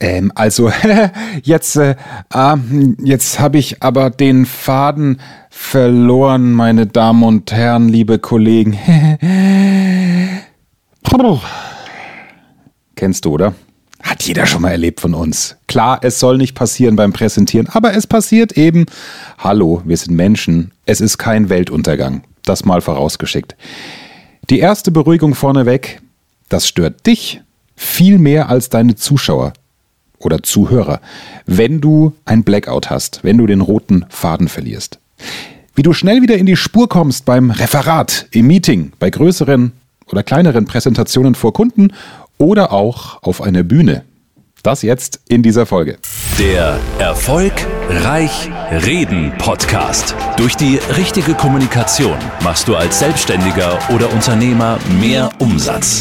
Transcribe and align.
Ähm, 0.00 0.32
also, 0.34 0.72
jetzt, 1.42 1.76
äh, 1.76 1.96
äh, 2.32 2.56
jetzt 3.02 3.38
habe 3.40 3.58
ich 3.58 3.82
aber 3.82 4.10
den 4.10 4.44
Faden 4.46 5.20
verloren, 5.50 6.52
meine 6.52 6.86
Damen 6.86 7.22
und 7.22 7.52
Herren, 7.52 7.88
liebe 7.88 8.18
Kollegen. 8.18 8.78
Kennst 12.96 13.24
du, 13.24 13.32
oder? 13.32 13.54
Hat 14.02 14.22
jeder 14.24 14.44
schon 14.46 14.62
mal 14.62 14.72
erlebt 14.72 15.00
von 15.00 15.14
uns. 15.14 15.56
Klar, 15.66 16.00
es 16.02 16.20
soll 16.20 16.36
nicht 16.36 16.54
passieren 16.54 16.96
beim 16.96 17.12
Präsentieren, 17.14 17.68
aber 17.68 17.94
es 17.94 18.06
passiert 18.06 18.52
eben. 18.52 18.84
Hallo, 19.38 19.80
wir 19.86 19.96
sind 19.96 20.14
Menschen. 20.14 20.72
Es 20.84 21.00
ist 21.00 21.16
kein 21.16 21.48
Weltuntergang. 21.48 22.22
Das 22.42 22.66
mal 22.66 22.82
vorausgeschickt. 22.82 23.56
Die 24.50 24.58
erste 24.58 24.90
Beruhigung 24.90 25.34
vorneweg, 25.34 26.02
das 26.50 26.68
stört 26.68 27.06
dich 27.06 27.40
viel 27.76 28.18
mehr 28.18 28.50
als 28.50 28.68
deine 28.68 28.94
Zuschauer 28.94 29.54
oder 30.24 30.42
Zuhörer, 30.42 31.00
wenn 31.46 31.80
du 31.80 32.12
ein 32.24 32.44
Blackout 32.44 32.90
hast, 32.90 33.20
wenn 33.22 33.38
du 33.38 33.46
den 33.46 33.60
roten 33.60 34.04
Faden 34.08 34.48
verlierst. 34.48 34.98
Wie 35.74 35.82
du 35.82 35.92
schnell 35.92 36.22
wieder 36.22 36.36
in 36.36 36.46
die 36.46 36.56
Spur 36.56 36.88
kommst 36.88 37.24
beim 37.24 37.50
Referat, 37.50 38.26
im 38.30 38.46
Meeting, 38.46 38.92
bei 38.98 39.10
größeren 39.10 39.72
oder 40.06 40.22
kleineren 40.22 40.66
Präsentationen 40.66 41.34
vor 41.34 41.52
Kunden 41.52 41.92
oder 42.38 42.72
auch 42.72 43.22
auf 43.22 43.42
einer 43.42 43.62
Bühne. 43.62 44.04
Das 44.62 44.80
jetzt 44.80 45.20
in 45.28 45.42
dieser 45.42 45.66
Folge. 45.66 45.98
Der 46.38 46.78
Erfolg 46.98 47.52
Reich 47.90 48.48
Reden 48.70 49.32
Podcast. 49.36 50.14
Durch 50.38 50.56
die 50.56 50.78
richtige 50.96 51.34
Kommunikation 51.34 52.16
machst 52.42 52.66
du 52.66 52.74
als 52.74 52.98
Selbstständiger 52.98 53.78
oder 53.94 54.10
Unternehmer 54.10 54.78
mehr 54.98 55.28
Umsatz. 55.38 56.00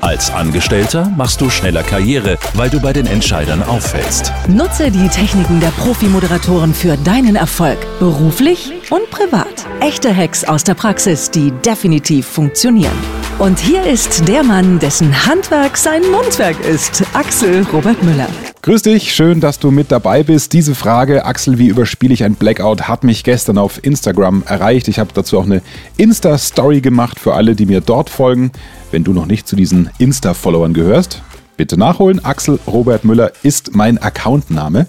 Als 0.00 0.30
Angestellter 0.30 1.12
machst 1.16 1.40
du 1.40 1.50
schneller 1.50 1.82
Karriere, 1.82 2.38
weil 2.54 2.70
du 2.70 2.80
bei 2.80 2.92
den 2.92 3.06
Entscheidern 3.06 3.62
auffällst. 3.62 4.32
Nutze 4.48 4.90
die 4.90 5.08
Techniken 5.08 5.60
der 5.60 5.68
Profi-Moderatoren 5.68 6.72
für 6.72 6.96
deinen 6.98 7.36
Erfolg, 7.36 7.78
beruflich 7.98 8.72
und 8.90 9.10
privat. 9.10 9.66
Echte 9.80 10.14
Hacks 10.14 10.44
aus 10.44 10.64
der 10.64 10.74
Praxis, 10.74 11.30
die 11.30 11.50
definitiv 11.64 12.26
funktionieren. 12.26 13.17
Und 13.38 13.60
hier 13.60 13.84
ist 13.84 14.26
der 14.26 14.42
Mann, 14.42 14.80
dessen 14.80 15.24
Handwerk 15.24 15.76
sein 15.76 16.02
Mundwerk 16.10 16.56
ist, 16.64 17.04
Axel 17.12 17.64
Robert 17.72 18.02
Müller. 18.02 18.26
Grüß 18.62 18.82
dich, 18.82 19.14
schön, 19.14 19.38
dass 19.40 19.60
du 19.60 19.70
mit 19.70 19.92
dabei 19.92 20.24
bist. 20.24 20.52
Diese 20.52 20.74
Frage, 20.74 21.24
Axel, 21.24 21.56
wie 21.56 21.68
überspiele 21.68 22.12
ich 22.12 22.24
ein 22.24 22.34
Blackout, 22.34 22.88
hat 22.88 23.04
mich 23.04 23.22
gestern 23.22 23.56
auf 23.56 23.84
Instagram 23.84 24.42
erreicht. 24.44 24.88
Ich 24.88 24.98
habe 24.98 25.10
dazu 25.14 25.38
auch 25.38 25.44
eine 25.44 25.62
Insta-Story 25.98 26.80
gemacht 26.80 27.20
für 27.20 27.34
alle, 27.34 27.54
die 27.54 27.66
mir 27.66 27.80
dort 27.80 28.10
folgen. 28.10 28.50
Wenn 28.90 29.04
du 29.04 29.12
noch 29.12 29.26
nicht 29.26 29.46
zu 29.46 29.54
diesen 29.54 29.88
Insta-Followern 29.98 30.74
gehörst, 30.74 31.22
bitte 31.56 31.78
nachholen. 31.78 32.24
Axel 32.24 32.58
Robert 32.66 33.04
Müller 33.04 33.30
ist 33.44 33.72
mein 33.72 33.98
Accountname. 33.98 34.88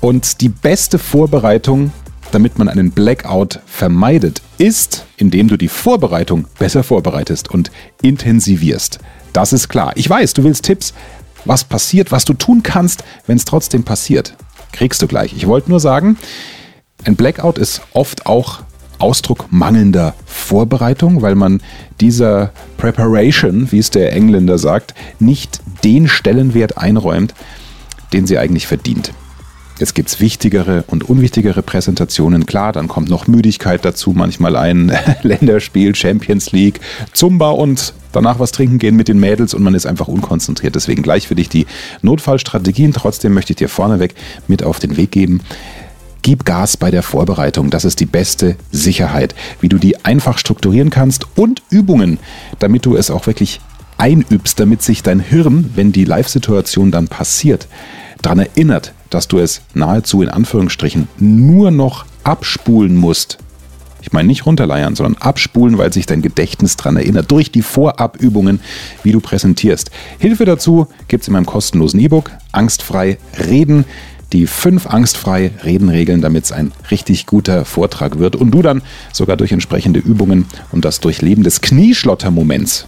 Und 0.00 0.40
die 0.42 0.48
beste 0.48 1.00
Vorbereitung 1.00 1.90
damit 2.32 2.58
man 2.58 2.68
einen 2.68 2.90
Blackout 2.90 3.60
vermeidet, 3.66 4.42
ist, 4.58 5.06
indem 5.16 5.48
du 5.48 5.56
die 5.56 5.68
Vorbereitung 5.68 6.46
besser 6.58 6.82
vorbereitest 6.82 7.50
und 7.50 7.70
intensivierst. 8.02 8.98
Das 9.32 9.52
ist 9.52 9.68
klar. 9.68 9.92
Ich 9.96 10.08
weiß, 10.08 10.34
du 10.34 10.44
willst 10.44 10.64
Tipps, 10.64 10.94
was 11.44 11.64
passiert, 11.64 12.12
was 12.12 12.24
du 12.24 12.34
tun 12.34 12.62
kannst, 12.62 13.04
wenn 13.26 13.36
es 13.36 13.44
trotzdem 13.44 13.84
passiert. 13.84 14.34
Kriegst 14.72 15.02
du 15.02 15.06
gleich. 15.06 15.32
Ich 15.34 15.46
wollte 15.46 15.70
nur 15.70 15.80
sagen, 15.80 16.16
ein 17.04 17.16
Blackout 17.16 17.58
ist 17.58 17.82
oft 17.92 18.26
auch 18.26 18.60
Ausdruck 18.98 19.46
mangelnder 19.50 20.14
Vorbereitung, 20.26 21.22
weil 21.22 21.34
man 21.34 21.62
dieser 22.00 22.52
Preparation, 22.76 23.72
wie 23.72 23.78
es 23.78 23.90
der 23.90 24.12
Engländer 24.12 24.58
sagt, 24.58 24.94
nicht 25.18 25.60
den 25.82 26.06
Stellenwert 26.06 26.76
einräumt, 26.76 27.34
den 28.12 28.26
sie 28.26 28.38
eigentlich 28.38 28.66
verdient. 28.66 29.12
Jetzt 29.80 29.94
gibt 29.94 30.10
es 30.10 30.20
wichtigere 30.20 30.84
und 30.88 31.08
unwichtigere 31.08 31.62
Präsentationen. 31.62 32.44
Klar, 32.44 32.72
dann 32.72 32.86
kommt 32.86 33.08
noch 33.08 33.26
Müdigkeit 33.26 33.82
dazu, 33.82 34.12
manchmal 34.14 34.54
ein 34.54 34.92
Länderspiel, 35.22 35.94
Champions 35.94 36.52
League, 36.52 36.80
Zumba 37.14 37.48
und 37.48 37.94
danach 38.12 38.38
was 38.38 38.52
trinken 38.52 38.78
gehen 38.78 38.94
mit 38.94 39.08
den 39.08 39.18
Mädels 39.18 39.54
und 39.54 39.62
man 39.62 39.72
ist 39.72 39.86
einfach 39.86 40.06
unkonzentriert. 40.06 40.74
Deswegen 40.74 41.02
gleich 41.02 41.26
für 41.26 41.34
dich 41.34 41.48
die 41.48 41.66
Notfallstrategien. 42.02 42.92
Trotzdem 42.92 43.32
möchte 43.32 43.54
ich 43.54 43.56
dir 43.56 43.70
vorneweg 43.70 44.14
mit 44.48 44.62
auf 44.62 44.80
den 44.80 44.98
Weg 44.98 45.12
geben. 45.12 45.40
Gib 46.20 46.44
Gas 46.44 46.76
bei 46.76 46.90
der 46.90 47.02
Vorbereitung. 47.02 47.70
Das 47.70 47.86
ist 47.86 48.00
die 48.00 48.06
beste 48.06 48.56
Sicherheit, 48.70 49.34
wie 49.62 49.70
du 49.70 49.78
die 49.78 50.04
einfach 50.04 50.36
strukturieren 50.36 50.90
kannst 50.90 51.24
und 51.36 51.62
Übungen, 51.70 52.18
damit 52.58 52.84
du 52.84 52.96
es 52.96 53.10
auch 53.10 53.26
wirklich 53.26 53.62
einübst, 53.96 54.60
damit 54.60 54.82
sich 54.82 55.02
dein 55.02 55.20
Hirn, 55.20 55.70
wenn 55.74 55.90
die 55.90 56.04
Live-Situation 56.04 56.90
dann 56.90 57.08
passiert, 57.08 57.66
daran 58.20 58.40
erinnert, 58.40 58.92
dass 59.10 59.28
du 59.28 59.38
es 59.38 59.60
nahezu 59.74 60.22
in 60.22 60.28
Anführungsstrichen 60.28 61.08
nur 61.18 61.70
noch 61.70 62.06
abspulen 62.24 62.96
musst. 62.96 63.38
Ich 64.02 64.12
meine 64.12 64.28
nicht 64.28 64.46
runterleiern, 64.46 64.96
sondern 64.96 65.20
abspulen, 65.20 65.76
weil 65.76 65.92
sich 65.92 66.06
dein 66.06 66.22
Gedächtnis 66.22 66.76
daran 66.76 66.96
erinnert, 66.96 67.30
durch 67.30 67.52
die 67.52 67.62
Vorabübungen, 67.62 68.60
wie 69.02 69.12
du 69.12 69.20
präsentierst. 69.20 69.90
Hilfe 70.18 70.46
dazu 70.46 70.86
gibt 71.08 71.22
es 71.22 71.28
in 71.28 71.34
meinem 71.34 71.46
kostenlosen 71.46 72.00
E-Book 72.00 72.30
Angstfrei 72.52 73.18
Reden. 73.38 73.84
Die 74.32 74.46
fünf 74.46 74.86
angstfrei 74.86 75.50
Redenregeln, 75.64 76.20
damit 76.20 76.44
es 76.44 76.52
ein 76.52 76.70
richtig 76.92 77.26
guter 77.26 77.64
Vortrag 77.64 78.20
wird 78.20 78.36
und 78.36 78.52
du 78.52 78.62
dann 78.62 78.80
sogar 79.12 79.36
durch 79.36 79.50
entsprechende 79.50 79.98
Übungen 79.98 80.46
und 80.70 80.84
das 80.84 81.00
Durchleben 81.00 81.42
des 81.42 81.60
Knieschlottermoments 81.60 82.86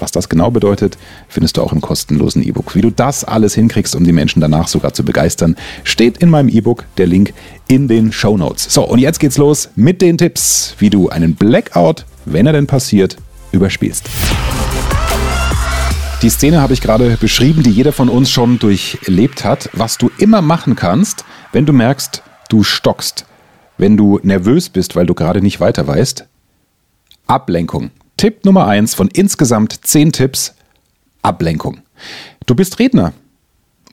was 0.00 0.10
das 0.10 0.28
genau 0.28 0.50
bedeutet, 0.50 0.98
findest 1.28 1.56
du 1.56 1.62
auch 1.62 1.72
im 1.72 1.80
kostenlosen 1.80 2.42
E-Book. 2.42 2.74
Wie 2.74 2.80
du 2.80 2.90
das 2.90 3.24
alles 3.24 3.54
hinkriegst, 3.54 3.94
um 3.96 4.04
die 4.04 4.12
Menschen 4.12 4.40
danach 4.40 4.68
sogar 4.68 4.94
zu 4.94 5.04
begeistern, 5.04 5.56
steht 5.84 6.18
in 6.18 6.30
meinem 6.30 6.48
E-Book 6.48 6.84
der 6.96 7.06
Link 7.06 7.32
in 7.66 7.88
den 7.88 8.12
Show 8.12 8.36
Notes. 8.36 8.72
So, 8.72 8.84
und 8.84 8.98
jetzt 8.98 9.20
geht's 9.20 9.38
los 9.38 9.70
mit 9.76 10.02
den 10.02 10.18
Tipps, 10.18 10.74
wie 10.78 10.90
du 10.90 11.08
einen 11.08 11.34
Blackout, 11.34 12.04
wenn 12.24 12.46
er 12.46 12.52
denn 12.52 12.66
passiert, 12.66 13.16
überspielst. 13.52 14.08
Die 16.22 16.30
Szene 16.30 16.60
habe 16.60 16.72
ich 16.72 16.80
gerade 16.80 17.16
beschrieben, 17.16 17.62
die 17.62 17.70
jeder 17.70 17.92
von 17.92 18.08
uns 18.08 18.28
schon 18.28 18.58
durchlebt 18.58 19.44
hat. 19.44 19.70
Was 19.72 19.98
du 19.98 20.10
immer 20.18 20.42
machen 20.42 20.74
kannst, 20.74 21.24
wenn 21.52 21.64
du 21.64 21.72
merkst, 21.72 22.24
du 22.48 22.64
stockst, 22.64 23.24
wenn 23.76 23.96
du 23.96 24.18
nervös 24.24 24.68
bist, 24.68 24.96
weil 24.96 25.06
du 25.06 25.14
gerade 25.14 25.40
nicht 25.40 25.60
weiter 25.60 25.86
weißt, 25.86 26.26
Ablenkung. 27.28 27.90
Tipp 28.18 28.44
Nummer 28.44 28.66
1 28.66 28.94
von 28.94 29.06
insgesamt 29.12 29.86
10 29.86 30.10
Tipps: 30.10 30.52
Ablenkung. 31.22 31.82
Du 32.46 32.56
bist 32.56 32.80
Redner 32.80 33.12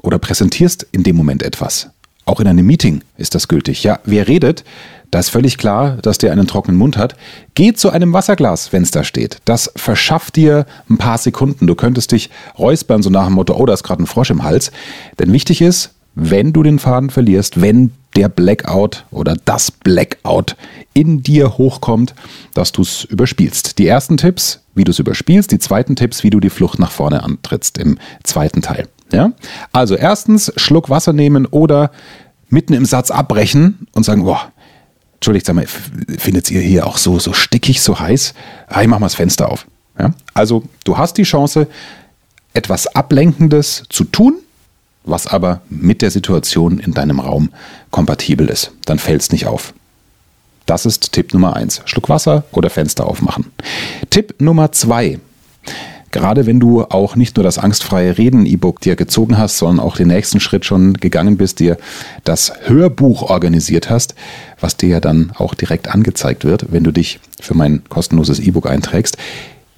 oder 0.01 0.17
präsentierst 0.17 0.87
in 0.91 1.03
dem 1.03 1.15
Moment 1.15 1.43
etwas. 1.43 1.91
Auch 2.25 2.39
in 2.39 2.47
einem 2.47 2.65
Meeting 2.65 3.03
ist 3.17 3.35
das 3.35 3.47
gültig. 3.47 3.83
Ja, 3.83 3.99
wer 4.03 4.27
redet, 4.27 4.63
da 5.11 5.19
ist 5.19 5.29
völlig 5.29 5.59
klar, 5.59 5.97
dass 6.01 6.17
der 6.17 6.31
einen 6.31 6.47
trockenen 6.47 6.75
Mund 6.75 6.97
hat. 6.97 7.15
Geh 7.53 7.73
zu 7.73 7.91
einem 7.91 8.13
Wasserglas, 8.13 8.73
wenn 8.73 8.81
es 8.81 8.89
da 8.89 9.03
steht. 9.03 9.37
Das 9.45 9.71
verschafft 9.75 10.37
dir 10.37 10.65
ein 10.89 10.97
paar 10.97 11.19
Sekunden. 11.19 11.67
Du 11.67 11.75
könntest 11.75 12.11
dich 12.11 12.31
räuspern, 12.57 13.03
so 13.03 13.11
nach 13.11 13.25
dem 13.25 13.33
Motto, 13.33 13.55
oh, 13.55 13.67
da 13.67 13.75
ist 13.75 13.83
gerade 13.83 14.01
ein 14.01 14.07
Frosch 14.07 14.31
im 14.31 14.41
Hals. 14.41 14.71
Denn 15.19 15.33
wichtig 15.33 15.61
ist, 15.61 15.91
wenn 16.15 16.51
du 16.51 16.63
den 16.63 16.79
Faden 16.79 17.11
verlierst, 17.11 17.61
wenn 17.61 17.91
der 18.15 18.29
Blackout 18.29 19.05
oder 19.11 19.35
das 19.45 19.71
Blackout 19.71 20.55
in 20.93 21.21
dir 21.21 21.57
hochkommt, 21.57 22.15
dass 22.53 22.71
du 22.71 22.81
es 22.81 23.03
überspielst. 23.03 23.77
Die 23.77 23.87
ersten 23.87 24.17
Tipps, 24.17 24.61
wie 24.73 24.83
du 24.83 24.91
es 24.91 24.99
überspielst, 24.99 25.51
die 25.51 25.59
zweiten 25.59 25.95
Tipps, 25.95 26.23
wie 26.23 26.29
du 26.29 26.39
die 26.39 26.49
Flucht 26.49 26.79
nach 26.79 26.91
vorne 26.91 27.23
antrittst 27.23 27.77
im 27.77 27.97
zweiten 28.23 28.61
Teil. 28.61 28.87
Ja? 29.11 29.31
Also 29.71 29.95
erstens, 29.95 30.51
Schluck 30.55 30.89
Wasser 30.89 31.13
nehmen 31.13 31.45
oder 31.45 31.91
mitten 32.49 32.73
im 32.73 32.85
Satz 32.85 33.11
abbrechen 33.11 33.87
und 33.93 34.03
sagen, 34.03 34.23
boah, 34.23 34.51
entschuldigt, 35.15 35.45
sag 35.45 35.55
mal, 35.55 35.67
findet 36.17 36.49
ihr 36.51 36.61
hier 36.61 36.87
auch 36.87 36.97
so, 36.97 37.19
so 37.19 37.33
stickig, 37.33 37.81
so 37.81 37.99
heiß? 37.99 38.33
Ah, 38.67 38.81
ich 38.81 38.87
mach 38.87 38.99
mal 38.99 39.07
das 39.07 39.15
Fenster 39.15 39.49
auf. 39.49 39.65
Ja? 39.99 40.13
Also 40.33 40.63
du 40.83 40.97
hast 40.97 41.17
die 41.17 41.23
Chance, 41.23 41.67
etwas 42.53 42.87
Ablenkendes 42.87 43.83
zu 43.89 44.05
tun, 44.05 44.35
was 45.05 45.27
aber 45.27 45.61
mit 45.69 46.01
der 46.01 46.11
Situation 46.11 46.79
in 46.79 46.93
deinem 46.93 47.19
Raum 47.19 47.49
kompatibel 47.91 48.47
ist. 48.47 48.71
Dann 48.85 48.99
fällt 48.99 49.21
es 49.21 49.31
nicht 49.31 49.47
auf. 49.47 49.73
Das 50.65 50.85
ist 50.85 51.11
Tipp 51.11 51.33
Nummer 51.33 51.55
eins. 51.55 51.81
Schluck 51.85 52.09
Wasser 52.09 52.43
oder 52.51 52.69
Fenster 52.69 53.05
aufmachen. 53.05 53.51
Tipp 54.09 54.35
Nummer 54.39 54.71
zwei. 54.71 55.19
Gerade 56.15 56.45
wenn 56.45 56.61
du 56.61 56.83
auch 56.83 57.17
nicht 57.17 57.35
nur 57.35 57.43
das 57.43 57.57
angstfreie 57.57 58.17
Reden 58.17 58.45
E-Book 58.45 58.79
dir 58.79 58.95
gezogen 58.95 59.37
hast, 59.37 59.57
sondern 59.57 59.85
auch 59.85 59.97
den 59.97 60.07
nächsten 60.07 60.39
Schritt 60.39 60.63
schon 60.63 60.93
gegangen 60.93 61.35
bist, 61.35 61.59
dir 61.59 61.77
das 62.23 62.53
Hörbuch 62.63 63.23
organisiert 63.23 63.89
hast, 63.89 64.15
was 64.61 64.77
dir 64.77 64.87
ja 64.87 64.99
dann 65.01 65.33
auch 65.35 65.53
direkt 65.53 65.89
angezeigt 65.89 66.45
wird, 66.45 66.71
wenn 66.71 66.85
du 66.85 66.91
dich 66.91 67.19
für 67.41 67.53
mein 67.53 67.83
kostenloses 67.89 68.39
E-Book 68.39 68.65
einträgst. 68.65 69.17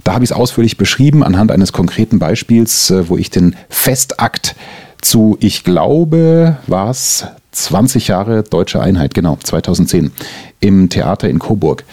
Da 0.03 0.13
habe 0.13 0.24
ich 0.24 0.29
es 0.29 0.38
ausführlich 0.38 0.77
beschrieben 0.77 1.24
anhand 1.24 1.51
eines 1.51 1.74
konkreten 1.74 2.19
Beispiels, 2.19 2.91
äh, 2.91 3.09
wo 3.09 3.18
ich 3.18 3.31
den 3.31 3.56
Festakt 3.68 4.56
zu, 5.01 5.38
ich 5.39 5.63
glaube, 5.63 6.57
war 6.67 6.89
es 6.89 7.25
20 7.51 8.07
Jahre 8.07 8.44
Deutsche 8.44 8.81
Einheit, 8.81 9.13
genau, 9.13 9.38
2010, 9.41 10.11
im 10.59 10.89
Theater 10.89 11.29
in 11.29 11.39
Coburg 11.39 11.83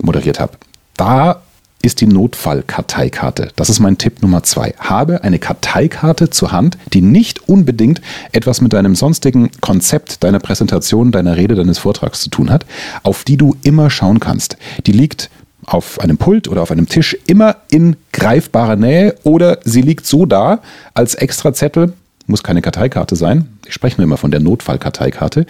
moderiert 0.00 0.40
habe. 0.40 0.52
Da 0.96 1.42
ist 1.82 2.00
die 2.00 2.06
Notfallkarteikarte. 2.06 3.52
Das 3.54 3.70
ist 3.70 3.78
mein 3.80 3.96
Tipp 3.96 4.20
Nummer 4.20 4.42
zwei. 4.42 4.74
Habe 4.78 5.22
eine 5.22 5.38
Karteikarte 5.38 6.30
zur 6.30 6.50
Hand, 6.50 6.76
die 6.92 7.00
nicht 7.00 7.48
unbedingt 7.48 8.00
etwas 8.32 8.60
mit 8.60 8.72
deinem 8.72 8.96
sonstigen 8.96 9.50
Konzept, 9.60 10.24
deiner 10.24 10.40
Präsentation, 10.40 11.12
deiner 11.12 11.36
Rede, 11.36 11.54
deines 11.54 11.78
Vortrags 11.78 12.20
zu 12.20 12.30
tun 12.30 12.50
hat, 12.50 12.66
auf 13.04 13.24
die 13.24 13.36
du 13.36 13.56
immer 13.62 13.88
schauen 13.88 14.18
kannst. 14.20 14.56
Die 14.86 14.92
liegt 14.92 15.30
auf 15.64 16.00
einem 16.00 16.18
Pult 16.18 16.48
oder 16.48 16.62
auf 16.62 16.70
einem 16.70 16.88
Tisch 16.88 17.16
immer 17.26 17.56
in 17.70 17.96
greifbarer 18.12 18.76
Nähe 18.76 19.14
oder 19.22 19.58
sie 19.64 19.82
liegt 19.82 20.06
so 20.06 20.26
da 20.26 20.60
als 20.94 21.14
Extrazettel, 21.14 21.92
muss 22.26 22.42
keine 22.42 22.62
Karteikarte 22.62 23.16
sein, 23.16 23.48
ich 23.66 23.74
spreche 23.74 23.98
mir 23.98 24.04
immer 24.04 24.16
von 24.16 24.30
der 24.30 24.40
Notfallkarteikarte, 24.40 25.46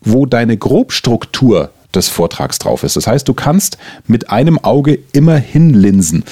wo 0.00 0.26
deine 0.26 0.56
Grobstruktur 0.56 1.70
des 1.94 2.08
Vortrags 2.08 2.58
drauf 2.58 2.82
ist. 2.82 2.96
Das 2.96 3.06
heißt, 3.06 3.26
du 3.26 3.34
kannst 3.34 3.78
mit 4.06 4.30
einem 4.30 4.58
Auge 4.58 4.98
immer 5.12 5.36
hinlinsen. 5.36 6.24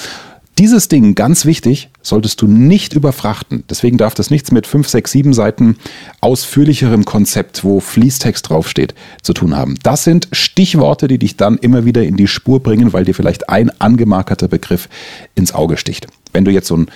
Dieses 0.57 0.87
Ding, 0.87 1.15
ganz 1.15 1.43
wichtig, 1.43 1.89
solltest 2.01 2.41
du 2.41 2.47
nicht 2.47 2.93
überfrachten. 2.93 3.65
Deswegen 3.69 3.97
darf 3.97 4.13
das 4.13 4.29
nichts 4.29 4.53
mit 4.53 4.65
5, 4.65 4.87
6, 4.87 5.11
7 5.11 5.33
Seiten 5.33 5.75
ausführlicherem 6.21 7.03
Konzept, 7.03 7.65
wo 7.65 7.81
Fließtext 7.81 8.49
draufsteht, 8.49 8.95
zu 9.21 9.33
tun 9.33 9.53
haben. 9.57 9.75
Das 9.83 10.05
sind 10.05 10.29
Stichworte, 10.31 11.09
die 11.09 11.17
dich 11.17 11.35
dann 11.35 11.57
immer 11.57 11.83
wieder 11.83 12.03
in 12.03 12.15
die 12.15 12.27
Spur 12.27 12.63
bringen, 12.63 12.93
weil 12.93 13.03
dir 13.03 13.13
vielleicht 13.13 13.49
ein 13.49 13.69
angemarkerter 13.81 14.47
Begriff 14.47 14.87
ins 15.35 15.53
Auge 15.53 15.75
sticht. 15.75 16.07
Wenn 16.31 16.45
du 16.45 16.51
jetzt 16.51 16.67
so 16.67 16.77
ein 16.77 16.87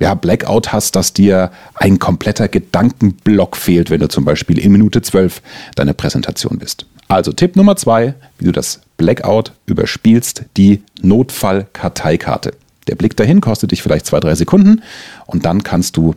ja, 0.00 0.14
Blackout 0.14 0.72
hast, 0.72 0.96
dass 0.96 1.12
dir 1.12 1.50
ein 1.74 1.98
kompletter 1.98 2.48
Gedankenblock 2.48 3.56
fehlt, 3.56 3.90
wenn 3.90 4.00
du 4.00 4.08
zum 4.08 4.24
Beispiel 4.24 4.58
in 4.58 4.72
Minute 4.72 5.02
12 5.02 5.42
deine 5.74 5.94
Präsentation 5.94 6.58
bist. 6.58 6.86
Also 7.08 7.32
Tipp 7.32 7.56
Nummer 7.56 7.76
zwei, 7.76 8.14
wie 8.38 8.44
du 8.44 8.52
das 8.52 8.80
Blackout 8.96 9.52
überspielst, 9.66 10.44
die 10.56 10.82
Notfallkarteikarte. 11.00 12.52
Der 12.86 12.94
Blick 12.94 13.16
dahin 13.16 13.40
kostet 13.40 13.72
dich 13.72 13.82
vielleicht 13.82 14.06
zwei, 14.06 14.20
drei 14.20 14.34
Sekunden 14.34 14.82
und 15.26 15.44
dann 15.44 15.62
kannst 15.62 15.96
du 15.96 16.14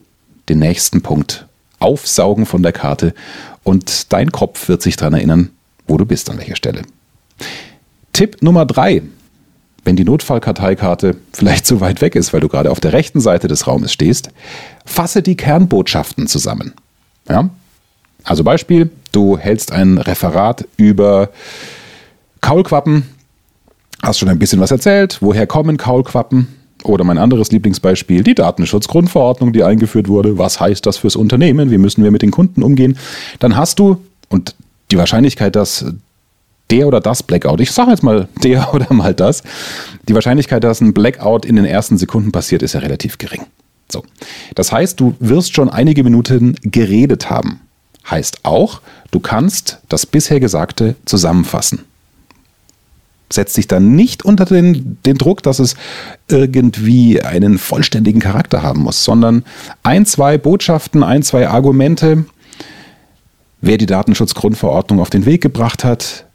den 0.50 0.60
nächsten 0.60 1.01
Punkt 1.01 1.45
aufsaugen 1.80 2.45
von 2.45 2.62
der 2.62 2.72
Karte 2.72 3.13
und 3.63 4.12
dein 4.13 4.31
Kopf 4.31 4.68
wird 4.68 4.81
sich 4.81 4.95
daran 4.95 5.13
erinnern, 5.13 5.50
wo 5.88 5.98
du 5.98 6.06
bist, 6.06 6.30
an 6.30 6.38
welcher 6.38 6.56
Stelle. 6.56 6.84
Tipp 8.13 8.42
Nummer 8.42 8.66
drei, 8.66 9.01
wenn 9.83 9.95
die 9.95 10.04
Notfallkarteikarte 10.04 11.18
vielleicht 11.33 11.66
zu 11.66 11.81
weit 11.81 12.01
weg 12.01 12.16
ist, 12.16 12.33
weil 12.33 12.39
du 12.39 12.48
gerade 12.48 12.72
auf 12.72 12.80
der 12.80 12.94
rechten 12.94 13.19
Seite 13.19 13.48
des 13.48 13.68
Raumes 13.68 13.92
stehst, 13.92 14.30
fasse 14.86 15.22
die 15.22 15.36
Kernbotschaften 15.36 16.28
zusammen. 16.28 16.74
Ja? 17.28 17.50
Also 18.24 18.44
Beispiel, 18.44 18.92
du 19.12 19.38
hältst 19.38 19.72
ein 19.72 19.98
Referat 19.98 20.68
über 20.78 21.30
Kaulquappen, 22.42 23.04
hast 24.04 24.19
schon 24.19 24.30
ein 24.30 24.39
bisschen 24.39 24.60
was 24.60 24.72
erzählt, 24.72 25.18
woher 25.22 25.48
kommen 25.48 25.78
Kaulquappen? 25.78 26.48
Oder 26.84 27.04
mein 27.04 27.19
anderes 27.19 27.51
Lieblingsbeispiel, 27.51 28.24
die 28.24 28.34
Datenschutzgrundverordnung, 28.34 29.54
die 29.54 29.63
eingeführt 29.63 30.07
wurde. 30.07 30.39
Was 30.39 30.60
heißt 30.60 30.84
das 30.88 30.98
fürs 30.98 31.16
Unternehmen? 31.16 31.69
Wie 31.69 31.77
müssen 31.77 32.04
wir 32.04 32.10
mit 32.10 32.24
den 32.24 32.31
Kunden 32.31 32.63
umgehen? 32.63 32.98
Dann 33.38 33.56
hast 33.56 33.77
du, 33.77 33.98
und 34.30 34.56
die 34.89 34.98
Wahrscheinlichkeit, 34.98 35.56
dass 35.56 35.86
der 36.71 36.88
oder 36.88 37.01
das 37.01 37.21
Blackout, 37.21 37.59
ich 37.59 37.71
sage 37.71 37.91
jetzt 37.91 38.03
mal 38.03 38.27
der 38.44 38.73
oder 38.73 38.91
mal 38.94 39.13
das, 39.13 39.44
die 40.07 40.15
Wahrscheinlichkeit, 40.15 40.63
dass 40.63 40.81
ein 40.81 40.94
Blackout 40.94 41.45
in 41.45 41.57
den 41.57 41.65
ersten 41.65 41.97
Sekunden 41.97 42.31
passiert, 42.31 42.63
ist 42.63 42.73
ja 42.73 42.79
relativ 42.79 43.18
gering. 43.18 43.41
So. 43.91 44.03
Das 44.56 44.71
heißt, 44.71 45.00
du 45.00 45.15
wirst 45.19 45.53
schon 45.53 45.69
einige 45.69 46.03
Minuten 46.03 46.56
geredet 46.63 47.29
haben. 47.29 47.59
Heißt 48.09 48.39
auch, 48.44 48.81
du 49.12 49.19
kannst 49.19 49.79
das 49.89 50.06
bisher 50.06 50.39
Gesagte 50.39 50.95
zusammenfassen. 51.06 51.83
Setzt 53.31 53.56
dich 53.56 53.67
dann 53.67 53.95
nicht 53.95 54.25
unter 54.25 54.45
den, 54.45 54.97
den 55.06 55.17
Druck, 55.17 55.44
dass 55.44 55.59
es 55.59 55.75
irgendwie 56.27 57.21
einen 57.21 57.57
vollständigen 57.57 58.19
Charakter 58.19 58.63
haben 58.63 58.81
muss, 58.81 59.06
sondern 59.06 59.45
ein, 59.83 60.06
zwei 60.06 60.38
Botschaften, 60.38 61.03
ein, 61.03 61.24
zwei 61.24 61.47
Argumente, 61.47 62.25
wer 63.62 63.77
die 63.77 63.85
Datenschutzgrundverordnung 63.85 65.00
auf 65.00 65.09
den 65.09 65.25
Weg 65.25 65.41
gebracht 65.41 65.83
hat, 65.83 66.25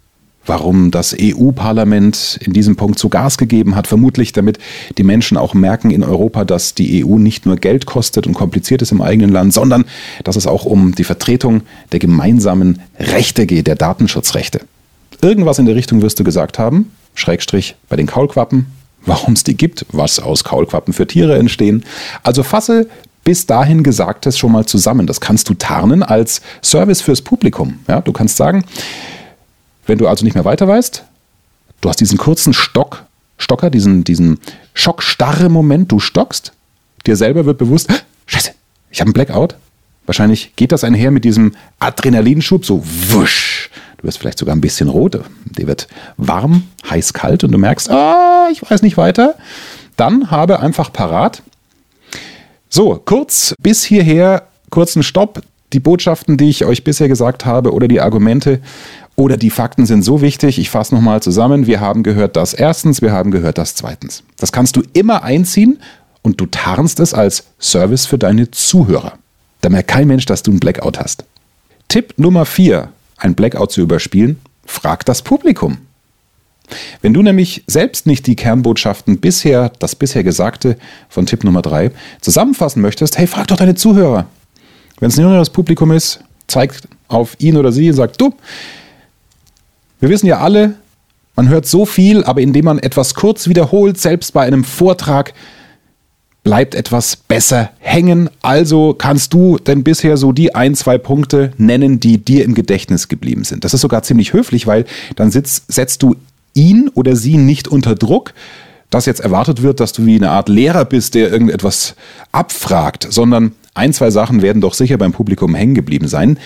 warum 0.47 0.91
das 0.91 1.15
EU-Parlament 1.19 2.39
in 2.43 2.53
diesem 2.53 2.77
Punkt 2.77 2.99
zu 2.99 3.09
Gas 3.09 3.39
gegeben 3.39 3.75
hat, 3.77 3.87
vermutlich 3.87 4.33
damit 4.33 4.59
die 4.99 5.03
Menschen 5.03 5.37
auch 5.37 5.55
merken 5.55 5.91
in 5.91 6.03
Europa, 6.03 6.45
dass 6.45 6.75
die 6.75 7.05
EU 7.05 7.19
nicht 7.19 7.47
nur 7.47 7.57
Geld 7.57 7.87
kostet 7.87 8.27
und 8.27 8.35
kompliziert 8.35 8.83
ist 8.83 8.93
im 8.93 9.03
eigenen 9.03 9.31
Land, 9.31 9.53
sondern 9.53 9.85
dass 10.25 10.37
es 10.37 10.47
auch 10.47 10.65
um 10.65 10.95
die 10.95 11.05
Vertretung 11.05 11.63
der 11.93 11.99
gemeinsamen 11.99 12.81
Rechte 12.99 13.47
geht, 13.47 13.67
der 13.67 13.77
Datenschutzrechte. 13.77 14.61
Irgendwas 15.23 15.59
in 15.59 15.67
der 15.67 15.77
Richtung 15.77 16.03
wirst 16.03 16.19
du 16.21 16.25
gesagt 16.25 16.59
haben, 16.59 16.91
Schrägstrich 17.15 17.77
bei 17.89 17.97
den 17.97 18.07
Kaulquappen, 18.07 18.67
warum 19.05 19.35
es 19.35 19.45
die 19.45 19.57
gibt, 19.57 19.87
was 19.93 20.21
aus 20.21 20.45
Kaulquappen 20.45 20.93
für 20.93 21.07
Tiere 21.07 21.39
entstehen. 21.39 21.85
Also 22.23 22.43
fasse 22.43 22.89
bis 23.25 23.45
dahin 23.45 23.83
Gesagtes 23.83 24.39
schon 24.39 24.53
mal 24.53 24.67
zusammen. 24.67 25.07
Das 25.07 25.21
kannst 25.21 25.49
du 25.49 25.55
tarnen 25.55 26.05
als 26.05 26.43
Service 26.63 27.01
fürs 27.01 27.23
Publikum. 27.23 27.81
Ja, 27.89 28.01
du 28.01 28.13
kannst 28.13 28.37
sagen, 28.37 28.65
wenn 29.87 29.99
du 29.99 30.09
also 30.09 30.25
nicht 30.25 30.35
mehr 30.35 30.45
weiter 30.45 30.69
weißt, 30.69 31.05
du 31.81 31.89
hast 31.89 32.01
diesen 32.01 32.19
kurzen 32.19 32.53
Stock, 32.53 33.05
Stocker, 33.39 33.71
diesen, 33.71 34.05
diesen 34.05 34.39
schockstarre 34.75 35.49
Moment, 35.49 35.93
du 35.93 36.01
stockst, 36.01 36.53
dir 37.07 37.17
selber 37.17 37.47
wird 37.47 37.59
bewusst, 37.59 37.89
scheiße, 38.27 38.53
ich 38.91 39.01
habe 39.01 39.09
einen 39.09 39.15
Blackout. 39.15 39.57
Wahrscheinlich 40.07 40.55
geht 40.55 40.73
das 40.73 40.85
einher 40.85 41.11
mit 41.11 41.25
diesem 41.25 41.53
Adrenalinschub, 41.81 42.65
so 42.65 42.83
wusch. 42.85 43.71
Du 43.99 44.07
wirst 44.07 44.19
vielleicht 44.19 44.39
sogar 44.39 44.55
ein 44.55 44.61
bisschen 44.61 44.89
rot, 44.89 45.21
dir 45.45 45.67
wird 45.67 45.89
warm, 46.17 46.65
heiß, 46.89 47.13
kalt 47.13 47.43
und 47.45 47.53
du 47.53 47.59
merkst, 47.59 47.91
ah, 47.91 48.49
ich 48.53 48.63
weiß 48.63 48.83
nicht 48.83 48.97
weiter. 48.97 49.35
Dann 49.97 50.31
habe 50.31 50.61
einfach 50.61 50.93
parat. 50.93 51.43
So, 52.69 53.01
kurz 53.05 53.55
bis 53.61 53.85
hierher, 53.85 54.47
kurzen 54.71 55.03
Stopp, 55.03 55.43
die 55.73 55.81
Botschaften, 55.81 56.37
die 56.37 56.51
ich 56.51 56.65
euch 56.65 56.85
bisher 56.85 57.09
gesagt 57.09 57.45
habe 57.45 57.73
oder 57.73 57.89
die 57.89 58.01
Argumente 58.01 58.61
oder 59.17 59.39
die 59.39 59.51
Fakten 59.51 59.87
sind 59.87 60.03
so 60.03 60.21
wichtig, 60.21 60.59
ich 60.59 60.71
fasse 60.71 60.95
nochmal 60.95 61.23
zusammen, 61.23 61.67
wir 61.67 61.81
haben 61.81 62.03
gehört 62.03 62.37
das 62.37 62.55
erstens, 62.55 63.01
wir 63.01 63.13
haben 63.13 63.31
gehört 63.31 63.59
das 63.59 63.75
zweitens. 63.75 64.23
Das 64.37 64.53
kannst 64.53 64.77
du 64.77 64.83
immer 64.93 65.25
einziehen 65.25 65.79
und 66.23 66.41
du 66.41 66.47
tarnst 66.47 67.01
es 67.01 67.15
als 67.15 67.45
Service 67.59 68.07
für 68.07 68.19
deine 68.19 68.51
Zuhörer. 68.51 69.15
Da 69.63 69.71
merkt 69.71 69.89
kein 69.89 70.07
Mensch, 70.07 70.27
dass 70.27 70.43
du 70.43 70.51
einen 70.51 70.61
Blackout 70.61 71.01
hast. 71.01 71.25
Tipp 71.89 72.15
Nummer 72.19 72.45
vier, 72.45 72.91
ein 73.17 73.35
Blackout 73.35 73.73
zu 73.73 73.81
überspielen, 73.81 74.39
frag 74.67 75.05
das 75.07 75.23
Publikum. 75.23 75.79
Wenn 77.01 77.15
du 77.15 77.23
nämlich 77.23 77.65
selbst 77.67 78.07
nicht 78.07 78.27
die 78.27 78.37
Kernbotschaften 78.37 79.19
bisher, 79.19 79.71
das 79.79 79.95
bisher 79.95 80.25
Gesagte 80.25 80.77
von 81.09 81.25
Tipp 81.25 81.45
Nummer 81.45 81.63
drei 81.63 81.91
zusammenfassen 82.21 82.83
möchtest, 82.83 83.17
hey, 83.19 83.27
frag 83.27 83.47
doch 83.47 83.57
deine 83.57 83.77
Zuhörer. 83.77 84.27
Wenn 84.99 85.09
es 85.09 85.17
ein 85.17 85.23
jüngeres 85.23 85.51
Publikum 85.51 85.93
ist, 85.93 86.21
zeig 86.49 86.75
auf 87.09 87.37
ihn 87.39 87.57
oder 87.57 87.73
sie 87.73 87.89
und 87.89 87.97
sag, 87.97 88.19
du, 88.19 88.35
wir 90.01 90.09
wissen 90.09 90.27
ja 90.27 90.39
alle, 90.39 90.75
man 91.37 91.49
hört 91.49 91.67
so 91.67 91.85
viel, 91.85 92.25
aber 92.25 92.41
indem 92.41 92.65
man 92.65 92.79
etwas 92.79 93.15
kurz 93.15 93.49
wiederholt, 93.49 93.99
selbst 93.99 94.33
bei 94.33 94.43
einem 94.43 94.65
Vortrag, 94.65 95.35
bleibt 96.47 96.77
etwas 96.77 97.17
besser 97.17 97.71
hängen. 97.81 98.31
Also 98.41 98.95
kannst 98.97 99.35
du 99.35 99.59
denn 99.59 99.83
bisher 99.83 100.17
so 100.17 100.31
die 100.31 100.55
ein, 100.55 100.77
zwei 100.77 100.97
Punkte 100.97 101.53
nennen, 101.59 101.99
die 101.99 102.19
dir 102.19 102.45
im 102.45 102.55
Gedächtnis 102.55 103.09
geblieben 103.09 103.43
sind. 103.43 103.65
Das 103.65 103.75
ist 103.75 103.81
sogar 103.81 104.05
ziemlich 104.05 104.33
höflich, 104.33 104.67
weil 104.69 104.85
dann 105.17 105.33
sitzt, 105.33 105.65
setzt 105.73 106.05
du 106.05 106.15
ihn 106.55 106.89
oder 106.95 107.17
sie 107.17 107.37
nicht 107.37 107.67
unter 107.67 107.97
Druck, 107.97 108.33
dass 108.91 109.07
jetzt 109.07 109.21
erwartet 109.21 109.63
wird, 109.63 109.81
dass 109.81 109.93
du 109.93 110.07
wie 110.07 110.15
eine 110.15 110.31
Art 110.31 110.49
Lehrer 110.49 110.85
bist, 110.85 111.17
der 111.17 111.33
irgendetwas 111.33 111.97
abfragt, 112.31 113.09
sondern 113.11 113.53
ein, 113.75 113.93
zwei 113.93 114.11
Sachen 114.11 114.41
werden 114.41 114.63
doch 114.63 114.75
sicher 114.75 114.99
beim 114.99 115.13
Publikum 115.13 115.55
hängen 115.55 115.75
geblieben 115.75 116.07
sein. 116.07 116.39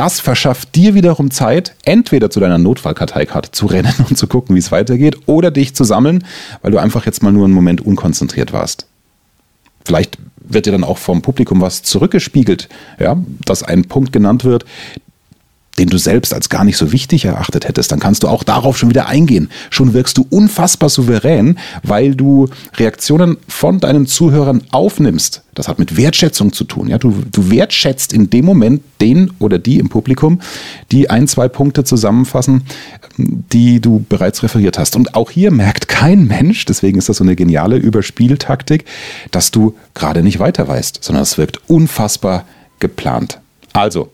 Das 0.00 0.18
verschafft 0.18 0.76
dir 0.76 0.94
wiederum 0.94 1.30
Zeit, 1.30 1.74
entweder 1.84 2.30
zu 2.30 2.40
deiner 2.40 2.56
Notfallkarteikarte 2.56 3.50
zu 3.50 3.66
rennen 3.66 3.92
und 4.08 4.16
zu 4.16 4.28
gucken, 4.28 4.56
wie 4.56 4.58
es 4.58 4.72
weitergeht, 4.72 5.18
oder 5.26 5.50
dich 5.50 5.74
zu 5.74 5.84
sammeln, 5.84 6.24
weil 6.62 6.70
du 6.70 6.78
einfach 6.78 7.04
jetzt 7.04 7.22
mal 7.22 7.32
nur 7.32 7.44
einen 7.44 7.52
Moment 7.52 7.82
unkonzentriert 7.82 8.54
warst. 8.54 8.86
Vielleicht 9.84 10.16
wird 10.38 10.64
dir 10.64 10.72
dann 10.72 10.84
auch 10.84 10.96
vom 10.96 11.20
Publikum 11.20 11.60
was 11.60 11.82
zurückgespiegelt, 11.82 12.70
ja, 12.98 13.22
dass 13.44 13.62
ein 13.62 13.88
Punkt 13.88 14.10
genannt 14.10 14.42
wird, 14.42 14.64
den 15.80 15.88
du 15.88 15.96
selbst 15.96 16.34
als 16.34 16.50
gar 16.50 16.64
nicht 16.64 16.76
so 16.76 16.92
wichtig 16.92 17.24
erachtet 17.24 17.66
hättest, 17.66 17.90
dann 17.90 18.00
kannst 18.00 18.22
du 18.22 18.28
auch 18.28 18.44
darauf 18.44 18.76
schon 18.76 18.90
wieder 18.90 19.06
eingehen. 19.06 19.48
Schon 19.70 19.94
wirkst 19.94 20.18
du 20.18 20.26
unfassbar 20.28 20.90
souverän, 20.90 21.58
weil 21.82 22.14
du 22.14 22.48
Reaktionen 22.76 23.38
von 23.48 23.80
deinen 23.80 24.06
Zuhörern 24.06 24.62
aufnimmst. 24.72 25.42
Das 25.54 25.68
hat 25.68 25.78
mit 25.78 25.96
Wertschätzung 25.96 26.52
zu 26.52 26.64
tun. 26.64 26.88
Ja? 26.88 26.98
Du, 26.98 27.22
du 27.32 27.50
wertschätzt 27.50 28.12
in 28.12 28.28
dem 28.28 28.44
Moment 28.44 28.82
den 29.00 29.30
oder 29.38 29.58
die 29.58 29.78
im 29.78 29.88
Publikum, 29.88 30.42
die 30.92 31.08
ein, 31.08 31.26
zwei 31.26 31.48
Punkte 31.48 31.82
zusammenfassen, 31.82 32.64
die 33.16 33.80
du 33.80 34.04
bereits 34.06 34.42
referiert 34.42 34.78
hast. 34.78 34.96
Und 34.96 35.14
auch 35.14 35.30
hier 35.30 35.50
merkt 35.50 35.88
kein 35.88 36.26
Mensch, 36.26 36.66
deswegen 36.66 36.98
ist 36.98 37.08
das 37.08 37.16
so 37.16 37.24
eine 37.24 37.36
geniale 37.36 37.78
Überspieltaktik, 37.78 38.84
dass 39.30 39.50
du 39.50 39.74
gerade 39.94 40.22
nicht 40.22 40.40
weiter 40.40 40.68
weißt, 40.68 41.02
sondern 41.02 41.22
es 41.22 41.38
wirkt 41.38 41.58
unfassbar 41.70 42.44
geplant. 42.80 43.40
Also, 43.72 44.10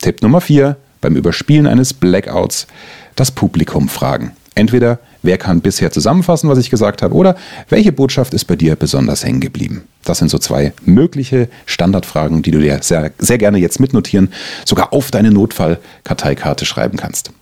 Tipp 0.00 0.22
Nummer 0.22 0.40
vier, 0.40 0.76
beim 1.04 1.16
Überspielen 1.16 1.66
eines 1.66 1.92
Blackouts 1.92 2.66
das 3.14 3.30
Publikum 3.30 3.90
fragen. 3.90 4.32
Entweder, 4.54 5.00
wer 5.22 5.36
kann 5.36 5.60
bisher 5.60 5.90
zusammenfassen, 5.90 6.48
was 6.48 6.58
ich 6.58 6.70
gesagt 6.70 7.02
habe, 7.02 7.14
oder 7.14 7.36
welche 7.68 7.92
Botschaft 7.92 8.32
ist 8.32 8.46
bei 8.46 8.56
dir 8.56 8.74
besonders 8.74 9.22
hängen 9.22 9.40
geblieben? 9.40 9.82
Das 10.02 10.18
sind 10.18 10.30
so 10.30 10.38
zwei 10.38 10.72
mögliche 10.84 11.48
Standardfragen, 11.66 12.42
die 12.42 12.52
du 12.52 12.58
dir 12.58 12.78
sehr, 12.82 13.12
sehr 13.18 13.36
gerne 13.36 13.58
jetzt 13.58 13.80
mitnotieren, 13.80 14.32
sogar 14.64 14.94
auf 14.94 15.10
deine 15.10 15.30
Notfallkarteikarte 15.30 16.64
schreiben 16.64 16.96
kannst. 16.96 17.32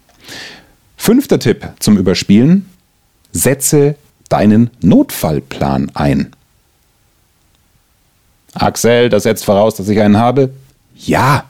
Fünfter 0.97 1.38
Tipp 1.38 1.69
zum 1.78 1.97
Überspielen. 1.97 2.69
Setze 3.31 3.95
deinen 4.28 4.71
Notfallplan 4.81 5.92
ein. 5.95 6.33
Axel, 8.54 9.09
das 9.09 9.23
setzt 9.23 9.45
voraus, 9.45 9.76
dass 9.76 9.88
ich 9.88 10.00
einen 10.00 10.16
habe. 10.16 10.50
Ja, 10.97 11.45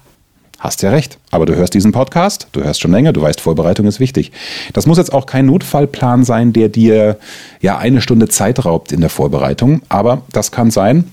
Hast 0.63 0.81
ja 0.83 0.91
recht. 0.91 1.19
Aber 1.33 1.45
du 1.45 1.57
hörst 1.57 1.75
diesen 1.75 1.91
Podcast, 1.91 2.47
du 2.53 2.63
hörst 2.63 2.81
schon 2.81 2.93
länger, 2.93 3.13
du 3.13 3.21
weißt, 3.21 3.41
Vorbereitung 3.41 3.85
ist 3.89 3.99
wichtig. 3.99 4.31
Das 4.73 4.87
muss 4.87 4.97
jetzt 4.97 5.13
auch 5.13 5.27
kein 5.27 5.47
Notfallplan 5.47 6.23
sein, 6.23 6.53
der 6.53 6.69
dir 6.69 7.19
ja 7.61 7.79
eine 7.79 8.01
Stunde 8.01 8.29
Zeit 8.29 8.65
raubt 8.65 8.93
in 8.93 9.01
der 9.01 9.11
Vorbereitung. 9.11 9.83
Aber 9.89 10.23
das 10.31 10.53
kann 10.53 10.71
sein, 10.71 11.11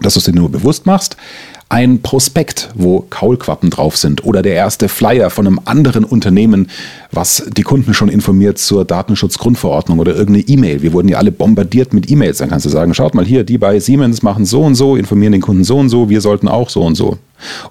dass 0.00 0.14
du 0.14 0.20
es 0.20 0.26
dir 0.26 0.32
nur 0.32 0.48
bewusst 0.48 0.86
machst 0.86 1.16
ein 1.70 2.00
Prospekt, 2.00 2.70
wo 2.74 3.04
Kaulquappen 3.10 3.68
drauf 3.68 3.96
sind 3.98 4.24
oder 4.24 4.40
der 4.40 4.54
erste 4.54 4.88
Flyer 4.88 5.28
von 5.28 5.46
einem 5.46 5.60
anderen 5.66 6.04
Unternehmen, 6.04 6.70
was 7.12 7.44
die 7.54 7.62
Kunden 7.62 7.92
schon 7.92 8.08
informiert 8.08 8.58
zur 8.58 8.86
Datenschutzgrundverordnung 8.86 9.98
oder 9.98 10.14
irgendeine 10.16 10.48
E-Mail. 10.48 10.80
Wir 10.80 10.94
wurden 10.94 11.08
ja 11.08 11.18
alle 11.18 11.30
bombardiert 11.30 11.92
mit 11.92 12.10
E-Mails. 12.10 12.38
Dann 12.38 12.48
kannst 12.48 12.64
du 12.64 12.70
sagen, 12.70 12.94
schaut 12.94 13.14
mal 13.14 13.24
hier, 13.24 13.44
die 13.44 13.58
bei 13.58 13.80
Siemens 13.80 14.22
machen 14.22 14.46
so 14.46 14.62
und 14.62 14.76
so, 14.76 14.96
informieren 14.96 15.32
den 15.32 15.42
Kunden 15.42 15.62
so 15.62 15.76
und 15.76 15.90
so, 15.90 16.08
wir 16.08 16.22
sollten 16.22 16.48
auch 16.48 16.70
so 16.70 16.82
und 16.82 16.94
so. 16.94 17.18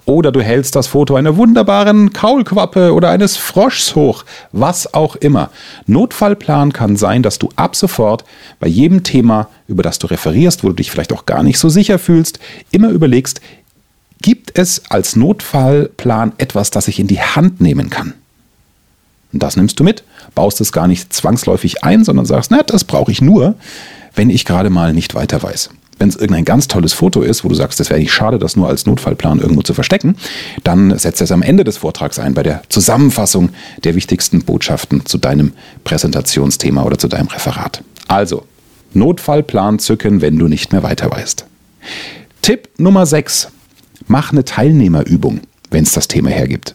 Oder 0.04 0.30
du 0.30 0.40
hältst 0.40 0.76
das 0.76 0.86
Foto 0.86 1.16
einer 1.16 1.36
wunderbaren 1.36 2.12
Kaulquappe 2.12 2.94
oder 2.94 3.10
eines 3.10 3.36
Froschs 3.36 3.96
hoch, 3.96 4.24
was 4.52 4.94
auch 4.94 5.16
immer. 5.16 5.50
Notfallplan 5.86 6.72
kann 6.72 6.96
sein, 6.96 7.24
dass 7.24 7.38
du 7.38 7.48
ab 7.56 7.74
sofort 7.74 8.24
bei 8.60 8.68
jedem 8.68 9.02
Thema, 9.02 9.48
über 9.66 9.82
das 9.82 9.98
du 9.98 10.06
referierst, 10.06 10.62
wo 10.62 10.68
du 10.68 10.74
dich 10.74 10.90
vielleicht 10.90 11.12
auch 11.12 11.26
gar 11.26 11.42
nicht 11.42 11.58
so 11.58 11.68
sicher 11.68 11.98
fühlst, 11.98 12.38
immer 12.70 12.90
überlegst, 12.90 13.40
Gibt 14.20 14.58
es 14.58 14.82
als 14.90 15.16
Notfallplan 15.16 16.32
etwas, 16.38 16.70
das 16.70 16.88
ich 16.88 16.98
in 16.98 17.06
die 17.06 17.20
Hand 17.20 17.60
nehmen 17.60 17.90
kann? 17.90 18.14
Und 19.32 19.42
das 19.42 19.56
nimmst 19.56 19.78
du 19.78 19.84
mit, 19.84 20.04
baust 20.34 20.60
es 20.60 20.72
gar 20.72 20.88
nicht 20.88 21.12
zwangsläufig 21.12 21.84
ein, 21.84 22.04
sondern 22.04 22.26
sagst, 22.26 22.50
na, 22.50 22.62
das 22.62 22.84
brauche 22.84 23.12
ich 23.12 23.20
nur, 23.20 23.54
wenn 24.14 24.30
ich 24.30 24.44
gerade 24.44 24.70
mal 24.70 24.92
nicht 24.92 25.14
weiter 25.14 25.42
weiß. 25.42 25.70
Wenn 25.98 26.08
es 26.08 26.16
irgendein 26.16 26.44
ganz 26.44 26.68
tolles 26.68 26.92
Foto 26.92 27.22
ist, 27.22 27.44
wo 27.44 27.48
du 27.48 27.54
sagst, 27.54 27.80
das 27.80 27.90
wäre 27.90 27.98
nicht 27.98 28.12
schade, 28.12 28.38
das 28.38 28.56
nur 28.56 28.68
als 28.68 28.86
Notfallplan 28.86 29.40
irgendwo 29.40 29.62
zu 29.62 29.74
verstecken, 29.74 30.16
dann 30.62 30.96
setzt 30.96 31.20
es 31.20 31.32
am 31.32 31.42
Ende 31.42 31.64
des 31.64 31.78
Vortrags 31.78 32.18
ein, 32.18 32.34
bei 32.34 32.44
der 32.44 32.62
Zusammenfassung 32.68 33.50
der 33.84 33.96
wichtigsten 33.96 34.44
Botschaften 34.44 35.06
zu 35.06 35.18
deinem 35.18 35.52
Präsentationsthema 35.84 36.84
oder 36.84 36.98
zu 36.98 37.08
deinem 37.08 37.26
Referat. 37.26 37.82
Also, 38.06 38.44
Notfallplan 38.94 39.80
zücken, 39.80 40.20
wenn 40.20 40.38
du 40.38 40.46
nicht 40.46 40.72
mehr 40.72 40.82
weiter 40.82 41.10
weißt. 41.10 41.44
Tipp 42.42 42.68
Nummer 42.78 43.04
6. 43.04 43.48
Mach 44.08 44.32
eine 44.32 44.44
Teilnehmerübung, 44.44 45.40
wenn 45.70 45.84
es 45.84 45.92
das 45.92 46.08
Thema 46.08 46.30
hergibt. 46.30 46.74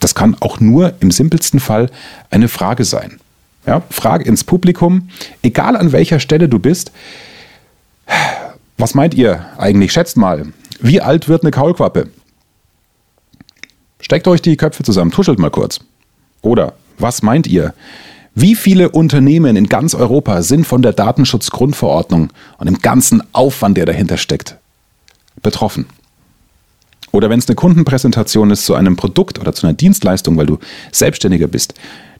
Das 0.00 0.14
kann 0.14 0.36
auch 0.40 0.60
nur 0.60 0.94
im 1.00 1.10
simpelsten 1.10 1.60
Fall 1.60 1.90
eine 2.30 2.48
Frage 2.48 2.84
sein. 2.84 3.20
Ja, 3.66 3.82
Frage 3.88 4.24
ins 4.24 4.44
Publikum, 4.44 5.08
egal 5.42 5.76
an 5.76 5.92
welcher 5.92 6.20
Stelle 6.20 6.48
du 6.48 6.58
bist. 6.58 6.92
Was 8.76 8.94
meint 8.94 9.14
ihr 9.14 9.46
eigentlich? 9.56 9.92
Schätzt 9.92 10.18
mal, 10.18 10.46
wie 10.80 11.00
alt 11.00 11.28
wird 11.28 11.42
eine 11.42 11.50
Kaulquappe? 11.50 12.10
Steckt 14.00 14.28
euch 14.28 14.42
die 14.42 14.58
Köpfe 14.58 14.82
zusammen, 14.82 15.12
tuschelt 15.12 15.38
mal 15.38 15.50
kurz. 15.50 15.80
Oder 16.42 16.74
was 16.98 17.22
meint 17.22 17.46
ihr? 17.46 17.72
Wie 18.34 18.56
viele 18.56 18.90
Unternehmen 18.90 19.56
in 19.56 19.68
ganz 19.68 19.94
Europa 19.94 20.42
sind 20.42 20.66
von 20.66 20.82
der 20.82 20.92
Datenschutzgrundverordnung 20.92 22.30
und 22.58 22.66
dem 22.66 22.80
ganzen 22.80 23.22
Aufwand, 23.32 23.78
der 23.78 23.86
dahinter 23.86 24.18
steckt, 24.18 24.58
betroffen. 25.42 25.86
Oder 27.12 27.30
wenn 27.30 27.38
es 27.38 27.48
eine 27.48 27.54
Kundenpräsentation 27.54 28.50
ist 28.50 28.66
zu 28.66 28.74
einem 28.74 28.96
Produkt 28.96 29.38
oder 29.38 29.52
zu 29.52 29.66
einer 29.66 29.74
Dienstleistung, 29.74 30.36
weil 30.36 30.46
du 30.46 30.58
Selbstständiger 30.90 31.46
bist, 31.46 31.74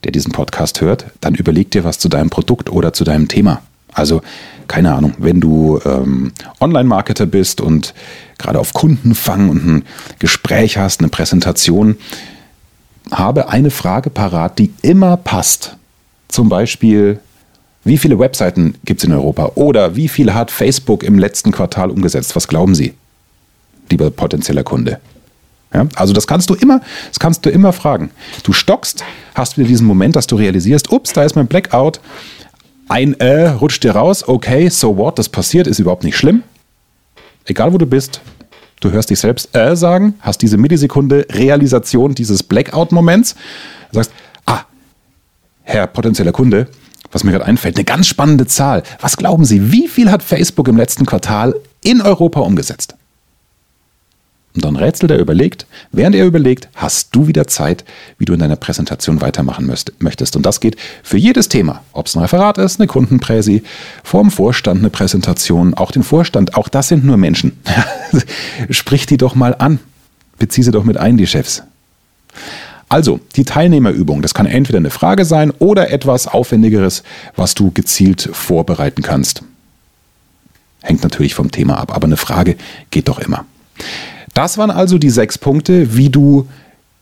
der 0.05 0.13
diesen 0.13 0.31
Podcast 0.31 0.81
hört, 0.81 1.07
dann 1.21 1.35
überleg 1.35 1.71
dir 1.73 1.83
was 1.83 1.99
zu 1.99 2.09
deinem 2.09 2.31
Produkt 2.31 2.71
oder 2.71 2.93
zu 2.93 3.03
deinem 3.03 3.27
Thema. 3.27 3.63
Also 3.93 4.23
keine 4.69 4.95
Ahnung, 4.95 5.15
wenn 5.19 5.41
du 5.41 5.81
ähm, 5.85 6.33
Online-Marketer 6.61 7.27
bist 7.27 7.61
und 7.61 7.95
gerade 8.39 8.59
auf 8.59 8.73
Kundenfang 8.73 9.49
und 9.49 9.67
ein 9.67 9.85
Gespräch 10.19 10.79
hast, 10.79 11.01
eine 11.01 11.09
Präsentation, 11.09 11.97
habe 13.11 13.49
eine 13.49 13.71
Frage 13.71 14.11
parat, 14.11 14.59
die 14.59 14.73
immer 14.83 15.17
passt. 15.17 15.77
Zum 16.29 16.49
Beispiel, 16.49 17.21
wie 17.85 17.99
viele 17.99 18.19
Webseiten 18.19 18.77
gibt 18.85 19.01
es 19.01 19.05
in 19.05 19.13
Europa? 19.13 19.53
Oder 19.57 19.95
wie 19.95 20.09
viel 20.09 20.35
hat 20.35 20.51
Facebook 20.51 21.03
im 21.03 21.19
letzten 21.19 21.53
Quartal 21.53 21.91
umgesetzt? 21.91 22.35
Was 22.35 22.49
glauben 22.49 22.75
Sie? 22.75 22.95
Lieber 23.91 24.11
potenzieller 24.11 24.65
Kunde. 24.65 25.01
Ja, 25.75 25.87
also 25.97 26.13
das 26.13 26.27
kannst 26.27 26.49
du 26.51 26.55
immer, 26.55 26.81
das 27.09 27.19
kannst 27.19 27.45
du 27.45 27.51
immer 27.51 27.73
fragen. 27.73 28.11
Du 28.45 28.53
stockst, 28.53 29.05
hast 29.35 29.59
wieder 29.59 29.67
diesen 29.67 29.87
Moment, 29.87 30.15
dass 30.15 30.29
du 30.29 30.37
realisierst, 30.37 30.93
ups, 30.93 31.13
da 31.13 31.25
ist 31.25 31.35
mein 31.35 31.49
Blackout. 31.49 32.01
Ein 32.89 33.15
äh 33.15 33.49
rutscht 33.49 33.83
dir 33.83 33.93
raus, 33.93 34.27
okay, 34.29 34.69
so 34.69 34.97
what, 34.97 35.19
das 35.19 35.29
passiert, 35.29 35.67
ist 35.67 35.81
überhaupt 35.81 36.05
nicht 36.05 36.17
schlimm. 36.17 36.45
Egal 37.47 37.73
wo 37.73 37.79
du 37.79 37.87
bist, 37.87 38.21
du 38.81 38.93
hörst 38.93 39.11
dich 39.11 39.19
selbst 39.19 39.55
äh 39.57 39.75
sagen, 39.75 40.15
hast 40.21 40.43
diese 40.43 40.59
Millisekunde 40.59 41.27
Realisation 41.31 42.15
dieses 42.15 42.45
Blackout-Moments, 42.45 43.35
sagst, 43.91 44.13
ah, 44.47 44.61
Herr 45.63 45.89
potenzieller 45.89 46.33
Kunde, 46.33 46.69
was 47.11 47.25
mir 47.25 47.33
gerade 47.33 47.47
einfällt, 47.47 47.77
eine 47.77 47.85
ganz 47.85 48.07
spannende 48.07 48.47
Zahl. 48.47 48.85
Was 49.01 49.17
glauben 49.17 49.45
Sie, 49.45 49.73
wie 49.73 49.89
viel 49.89 50.11
hat 50.11 50.23
Facebook 50.23 50.69
im 50.69 50.77
letzten 50.77 51.05
Quartal 51.05 51.55
in 51.83 52.01
Europa 52.01 52.41
umgesetzt? 52.41 52.95
Und 54.55 54.65
dann 54.65 54.77
rätselt 54.77 55.11
er 55.11 55.19
überlegt. 55.19 55.67
Während 55.91 56.15
er 56.15 56.27
überlegt, 56.27 56.69
hast 56.77 57.15
du 57.15 57.27
wieder 57.27 57.49
Zeit, 57.49 57.85
wie 58.19 58.25
du 58.25 58.35
in 58.35 58.39
deiner 58.39 58.55
Präsentation 58.55 59.21
weitermachen 59.21 59.67
möchtest. 59.99 60.37
Und 60.37 60.47
das 60.47 60.61
geht 60.61 60.77
für 61.03 61.19
jedes 61.19 61.49
Thema. 61.49 61.83
Ob 61.93 62.07
es 62.07 62.15
ein 62.15 62.23
Referat 62.23 62.59
ist, 62.59 62.79
eine 62.79 62.87
Kundenpräsi, 62.87 63.65
vor 64.05 64.23
dem 64.23 64.31
Vorstand 64.31 64.79
eine 64.79 64.91
Präsentation, 64.91 65.75
auch 65.75 65.91
den 65.91 66.05
Vorstand. 66.05 66.55
Auch 66.55 66.69
das 66.69 66.89
sind 66.89 67.05
nur 67.05 67.17
Menschen. 67.17 67.59
Sprich 68.71 69.07
die 69.07 69.17
doch 69.17 69.35
mal 69.35 69.57
an. 69.59 69.81
Bezieh 70.39 70.63
sie 70.63 70.71
doch 70.71 70.85
mit 70.85 70.99
ein, 70.99 71.17
die 71.17 71.27
Chefs. 71.27 71.65
Also, 72.89 73.19
die 73.35 73.45
Teilnehmerübung, 73.45 74.23
das 74.23 74.35
kann 74.35 74.47
entweder 74.47 74.79
eine 74.79 74.91
Frage 74.91 75.25
sein 75.25 75.51
oder 75.59 75.91
etwas 75.91 76.29
Aufwendigeres, 76.29 77.03
was 77.35 77.55
du 77.55 77.73
gezielt 77.73 78.29
vorbereiten 78.33 79.03
kannst. 79.03 79.43
Hängt 80.81 81.03
natürlich 81.03 81.35
vom 81.35 81.51
Thema 81.51 81.79
ab, 81.79 81.93
aber 81.95 82.05
eine 82.05 82.17
Frage 82.17 82.57
geht 82.91 83.09
doch 83.09 83.19
immer. 83.19 83.47
Das 84.35 84.59
waren 84.59 84.71
also 84.71 84.99
die 84.99 85.11
sechs 85.11 85.39
Punkte, 85.39 85.97
wie 85.97 86.11
du 86.11 86.49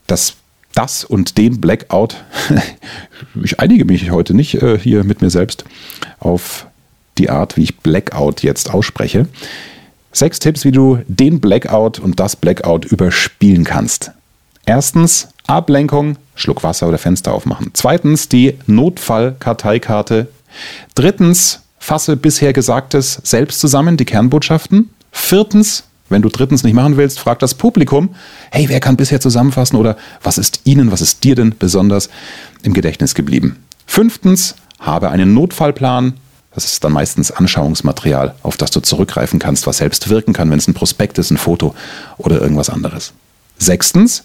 das, 0.06 0.34
das 0.74 1.04
und 1.04 1.38
den 1.38 1.60
Blackout, 1.60 2.16
ich 3.42 3.58
einige 3.58 3.84
mich 3.84 4.10
heute 4.10 4.34
nicht 4.34 4.54
äh, 4.62 4.78
hier 4.78 5.04
mit 5.04 5.22
mir 5.22 5.30
selbst 5.30 5.64
auf 6.20 6.66
die 7.18 7.30
Art, 7.30 7.56
wie 7.56 7.62
ich 7.64 7.78
Blackout 7.78 8.42
jetzt 8.42 8.72
ausspreche. 8.72 9.26
Sechs 10.12 10.38
Tipps, 10.38 10.64
wie 10.64 10.72
du 10.72 10.98
den 11.08 11.40
Blackout 11.40 11.98
und 11.98 12.20
das 12.20 12.36
Blackout 12.36 12.84
überspielen 12.84 13.64
kannst. 13.64 14.12
Erstens, 14.66 15.28
Ablenkung, 15.46 16.16
Schluck 16.34 16.62
Wasser 16.62 16.88
oder 16.88 16.98
Fenster 16.98 17.32
aufmachen. 17.32 17.70
Zweitens, 17.72 18.28
die 18.28 18.58
Notfallkarteikarte. 18.66 20.28
Drittens, 20.94 21.62
fasse 21.78 22.16
bisher 22.16 22.52
Gesagtes 22.52 23.20
selbst 23.24 23.60
zusammen, 23.60 23.96
die 23.96 24.04
Kernbotschaften. 24.04 24.90
Viertens, 25.10 25.84
wenn 26.12 26.22
du 26.22 26.28
drittens 26.28 26.62
nicht 26.62 26.74
machen 26.74 26.96
willst, 26.96 27.18
frag 27.18 27.38
das 27.40 27.54
Publikum, 27.54 28.14
hey, 28.50 28.68
wer 28.68 28.80
kann 28.80 28.96
bisher 28.96 29.20
zusammenfassen 29.20 29.76
oder 29.76 29.96
was 30.22 30.38
ist 30.38 30.60
Ihnen, 30.64 30.92
was 30.92 31.00
ist 31.00 31.24
dir 31.24 31.34
denn 31.34 31.54
besonders 31.58 32.08
im 32.62 32.72
Gedächtnis 32.72 33.14
geblieben? 33.14 33.56
Fünftens, 33.86 34.54
habe 34.78 35.10
einen 35.10 35.32
Notfallplan. 35.34 36.14
Das 36.54 36.66
ist 36.66 36.84
dann 36.84 36.92
meistens 36.92 37.30
Anschauungsmaterial, 37.30 38.34
auf 38.42 38.58
das 38.58 38.70
du 38.70 38.80
zurückgreifen 38.80 39.38
kannst, 39.38 39.66
was 39.66 39.78
selbst 39.78 40.10
wirken 40.10 40.34
kann, 40.34 40.50
wenn 40.50 40.58
es 40.58 40.68
ein 40.68 40.74
Prospekt 40.74 41.16
ist, 41.18 41.30
ein 41.30 41.38
Foto 41.38 41.74
oder 42.18 42.40
irgendwas 42.42 42.68
anderes. 42.68 43.14
Sechstens, 43.58 44.24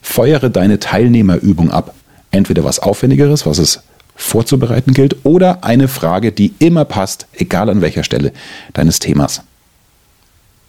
feuere 0.00 0.48
deine 0.48 0.78
Teilnehmerübung 0.78 1.70
ab. 1.70 1.94
Entweder 2.30 2.64
was 2.64 2.78
Aufwendigeres, 2.78 3.44
was 3.44 3.58
es 3.58 3.80
vorzubereiten 4.14 4.94
gilt, 4.94 5.16
oder 5.24 5.62
eine 5.62 5.88
Frage, 5.88 6.32
die 6.32 6.54
immer 6.58 6.84
passt, 6.84 7.26
egal 7.34 7.68
an 7.68 7.80
welcher 7.82 8.04
Stelle 8.04 8.32
deines 8.72 8.98
Themas. 8.98 9.42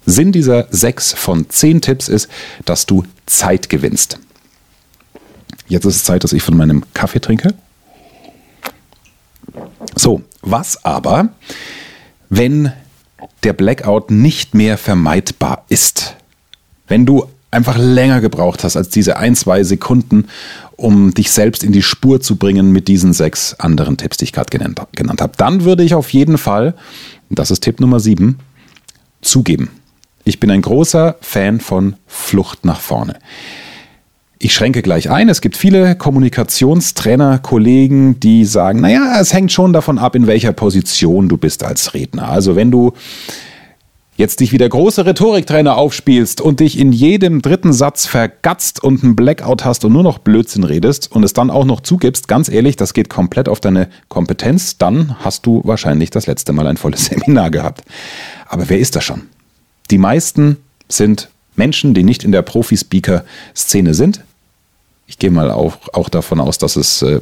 Sinn 0.05 0.31
dieser 0.31 0.67
sechs 0.71 1.13
von 1.13 1.49
zehn 1.49 1.81
Tipps 1.81 2.07
ist, 2.07 2.29
dass 2.65 2.85
du 2.85 3.03
Zeit 3.25 3.69
gewinnst. 3.69 4.19
Jetzt 5.67 5.85
ist 5.85 5.97
es 5.97 6.03
Zeit, 6.03 6.23
dass 6.23 6.33
ich 6.33 6.41
von 6.41 6.57
meinem 6.57 6.83
Kaffee 6.93 7.19
trinke. 7.19 7.53
So, 9.95 10.23
was 10.41 10.83
aber, 10.83 11.29
wenn 12.29 12.71
der 13.43 13.53
Blackout 13.53 14.11
nicht 14.11 14.55
mehr 14.55 14.77
vermeidbar 14.77 15.65
ist? 15.69 16.15
Wenn 16.87 17.05
du 17.05 17.27
einfach 17.51 17.77
länger 17.77 18.21
gebraucht 18.21 18.63
hast 18.63 18.75
als 18.75 18.89
diese 18.89 19.17
ein, 19.17 19.35
zwei 19.35 19.63
Sekunden, 19.63 20.27
um 20.75 21.13
dich 21.13 21.31
selbst 21.31 21.63
in 21.63 21.71
die 21.71 21.81
Spur 21.81 22.21
zu 22.21 22.35
bringen 22.35 22.71
mit 22.71 22.87
diesen 22.87 23.13
sechs 23.13 23.53
anderen 23.55 23.97
Tipps, 23.97 24.17
die 24.17 24.25
ich 24.25 24.33
gerade 24.33 24.49
genannt, 24.49 24.79
genannt 24.93 25.21
habe. 25.21 25.33
Dann 25.37 25.63
würde 25.63 25.83
ich 25.83 25.93
auf 25.93 26.11
jeden 26.13 26.37
Fall, 26.37 26.73
das 27.29 27.51
ist 27.51 27.61
Tipp 27.61 27.79
Nummer 27.79 27.99
sieben, 27.99 28.39
zugeben. 29.21 29.69
Ich 30.29 30.39
bin 30.39 30.51
ein 30.51 30.61
großer 30.61 31.15
Fan 31.21 31.59
von 31.59 31.95
Flucht 32.05 32.63
nach 32.63 32.79
vorne. 32.79 33.15
Ich 34.37 34.53
schränke 34.53 34.83
gleich 34.83 35.09
ein. 35.09 35.27
Es 35.27 35.41
gibt 35.41 35.57
viele 35.57 35.95
Kommunikationstrainer, 35.95 37.39
Kollegen, 37.39 38.19
die 38.19 38.45
sagen, 38.45 38.79
naja, 38.79 39.19
es 39.19 39.33
hängt 39.33 39.51
schon 39.51 39.73
davon 39.73 39.97
ab, 39.97 40.15
in 40.15 40.27
welcher 40.27 40.53
Position 40.53 41.29
du 41.29 41.37
bist 41.37 41.63
als 41.63 41.95
Redner. 41.95 42.29
Also 42.29 42.55
wenn 42.55 42.69
du 42.69 42.93
jetzt 44.17 44.39
dich 44.39 44.51
wie 44.51 44.59
der 44.59 44.69
große 44.69 45.03
Rhetoriktrainer 45.03 45.75
aufspielst 45.75 46.41
und 46.41 46.59
dich 46.59 46.77
in 46.77 46.91
jedem 46.91 47.41
dritten 47.41 47.73
Satz 47.73 48.05
vergatzt 48.05 48.83
und 48.83 49.03
einen 49.03 49.15
Blackout 49.15 49.65
hast 49.65 49.83
und 49.83 49.93
nur 49.93 50.03
noch 50.03 50.19
Blödsinn 50.19 50.63
redest 50.63 51.11
und 51.11 51.23
es 51.23 51.33
dann 51.33 51.49
auch 51.49 51.65
noch 51.65 51.79
zugibst, 51.79 52.27
ganz 52.27 52.49
ehrlich, 52.49 52.75
das 52.75 52.93
geht 52.93 53.09
komplett 53.09 53.49
auf 53.49 53.61
deine 53.61 53.89
Kompetenz, 54.09 54.77
dann 54.77 55.15
hast 55.21 55.47
du 55.47 55.63
wahrscheinlich 55.65 56.11
das 56.11 56.27
letzte 56.27 56.53
Mal 56.53 56.67
ein 56.67 56.77
volles 56.77 57.05
Seminar 57.07 57.49
gehabt. 57.49 57.81
Aber 58.47 58.69
wer 58.69 58.77
ist 58.77 58.95
das 58.95 59.03
schon? 59.03 59.23
Die 59.91 59.97
meisten 59.97 60.57
sind 60.87 61.29
Menschen, 61.55 61.93
die 61.93 62.03
nicht 62.03 62.23
in 62.23 62.31
der 62.31 62.41
Profi-Speaker-Szene 62.41 63.93
sind, 63.93 64.23
ich 65.07 65.17
gehe 65.17 65.31
mal 65.31 65.49
auch, 65.49 65.77
auch 65.93 66.07
davon 66.07 66.39
aus, 66.39 66.59
dass 66.59 66.75
es 66.75 67.01
äh, 67.01 67.19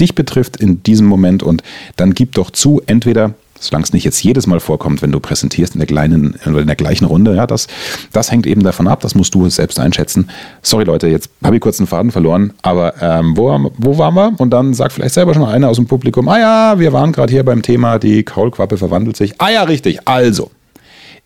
dich 0.00 0.14
betrifft 0.14 0.56
in 0.56 0.82
diesem 0.82 1.06
Moment 1.06 1.42
und 1.42 1.62
dann 1.96 2.12
gib 2.12 2.34
doch 2.34 2.50
zu, 2.50 2.82
entweder 2.86 3.34
solange 3.60 3.84
es 3.84 3.92
nicht 3.92 4.04
jetzt 4.04 4.22
jedes 4.22 4.46
Mal 4.46 4.60
vorkommt, 4.60 5.02
wenn 5.02 5.10
du 5.10 5.18
präsentierst 5.20 5.74
in 5.74 5.80
der 5.80 5.86
kleinen 5.86 6.36
in 6.44 6.66
der 6.66 6.76
gleichen 6.76 7.04
Runde, 7.04 7.34
ja, 7.34 7.46
das, 7.46 7.66
das 8.12 8.30
hängt 8.30 8.46
eben 8.46 8.62
davon 8.62 8.86
ab, 8.86 9.00
das 9.00 9.14
musst 9.14 9.34
du 9.34 9.48
selbst 9.48 9.80
einschätzen. 9.80 10.30
Sorry 10.62 10.84
Leute, 10.84 11.08
jetzt 11.08 11.30
habe 11.42 11.56
ich 11.56 11.62
kurz 11.62 11.80
einen 11.80 11.86
Faden 11.86 12.10
verloren, 12.10 12.52
aber 12.62 12.94
ähm, 13.00 13.36
wo, 13.36 13.72
wo 13.76 13.98
waren 13.98 14.14
wir? 14.14 14.32
Und 14.38 14.50
dann 14.50 14.74
sagt 14.74 14.92
vielleicht 14.92 15.14
selber 15.14 15.34
schon 15.34 15.44
einer 15.44 15.68
aus 15.68 15.76
dem 15.76 15.86
Publikum, 15.86 16.28
ah 16.28 16.38
ja, 16.38 16.78
wir 16.78 16.92
waren 16.92 17.12
gerade 17.12 17.32
hier 17.32 17.44
beim 17.44 17.62
Thema, 17.62 17.98
die 17.98 18.22
Kaulquappe 18.22 18.76
verwandelt 18.76 19.16
sich. 19.16 19.40
Ah 19.40 19.50
ja, 19.50 19.62
richtig, 19.64 20.00
also, 20.04 20.50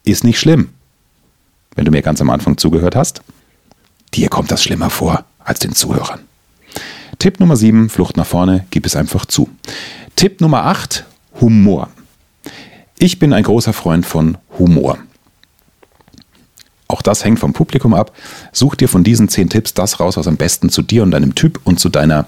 ist 0.04 0.24
nicht 0.24 0.38
schlimm, 0.38 0.70
wenn 1.74 1.84
du 1.84 1.90
mir 1.90 2.02
ganz 2.02 2.20
am 2.20 2.30
Anfang 2.30 2.56
zugehört 2.56 2.96
hast. 2.96 3.22
Dir 4.14 4.28
kommt 4.28 4.50
das 4.50 4.62
schlimmer 4.62 4.90
vor 4.90 5.24
als 5.38 5.58
den 5.58 5.74
Zuhörern. 5.74 6.20
Tipp 7.18 7.40
Nummer 7.40 7.56
7, 7.56 7.88
Flucht 7.88 8.16
nach 8.16 8.26
vorne, 8.26 8.66
gib 8.70 8.86
es 8.86 8.96
einfach 8.96 9.26
zu. 9.26 9.48
Tipp 10.16 10.40
Nummer 10.40 10.64
8, 10.64 11.04
Humor. 11.40 11.88
Ich 12.98 13.18
bin 13.18 13.32
ein 13.32 13.42
großer 13.42 13.72
Freund 13.72 14.06
von 14.06 14.38
Humor. 14.58 14.98
Auch 16.88 17.02
das 17.02 17.24
hängt 17.24 17.38
vom 17.38 17.52
Publikum 17.52 17.94
ab. 17.94 18.12
Such 18.52 18.74
dir 18.74 18.88
von 18.88 19.02
diesen 19.02 19.28
zehn 19.28 19.48
Tipps 19.48 19.72
das 19.72 19.98
raus, 19.98 20.16
was 20.16 20.26
am 20.26 20.36
besten 20.36 20.68
zu 20.68 20.82
dir 20.82 21.02
und 21.02 21.10
deinem 21.10 21.34
Typ 21.34 21.60
und 21.64 21.80
zu 21.80 21.88
deiner 21.88 22.26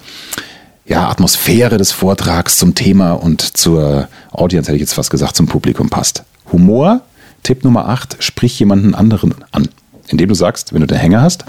ja, 0.86 1.08
Atmosphäre 1.08 1.76
des 1.76 1.92
Vortrags 1.92 2.58
zum 2.58 2.74
Thema 2.74 3.12
und 3.12 3.40
zur 3.42 4.08
Audience, 4.32 4.68
hätte 4.68 4.76
ich 4.76 4.82
jetzt 4.82 4.94
fast 4.94 5.10
gesagt, 5.10 5.36
zum 5.36 5.46
Publikum 5.46 5.90
passt. 5.90 6.24
Humor, 6.52 7.02
Tipp 7.44 7.62
Nummer 7.62 7.88
8, 7.88 8.16
sprich 8.18 8.58
jemanden 8.58 8.94
anderen 8.94 9.34
an. 9.52 9.68
Indem 10.08 10.28
du 10.28 10.34
sagst, 10.34 10.74
wenn 10.74 10.80
du 10.80 10.86
den 10.88 10.98
Hänger 10.98 11.22
hast, 11.22 11.44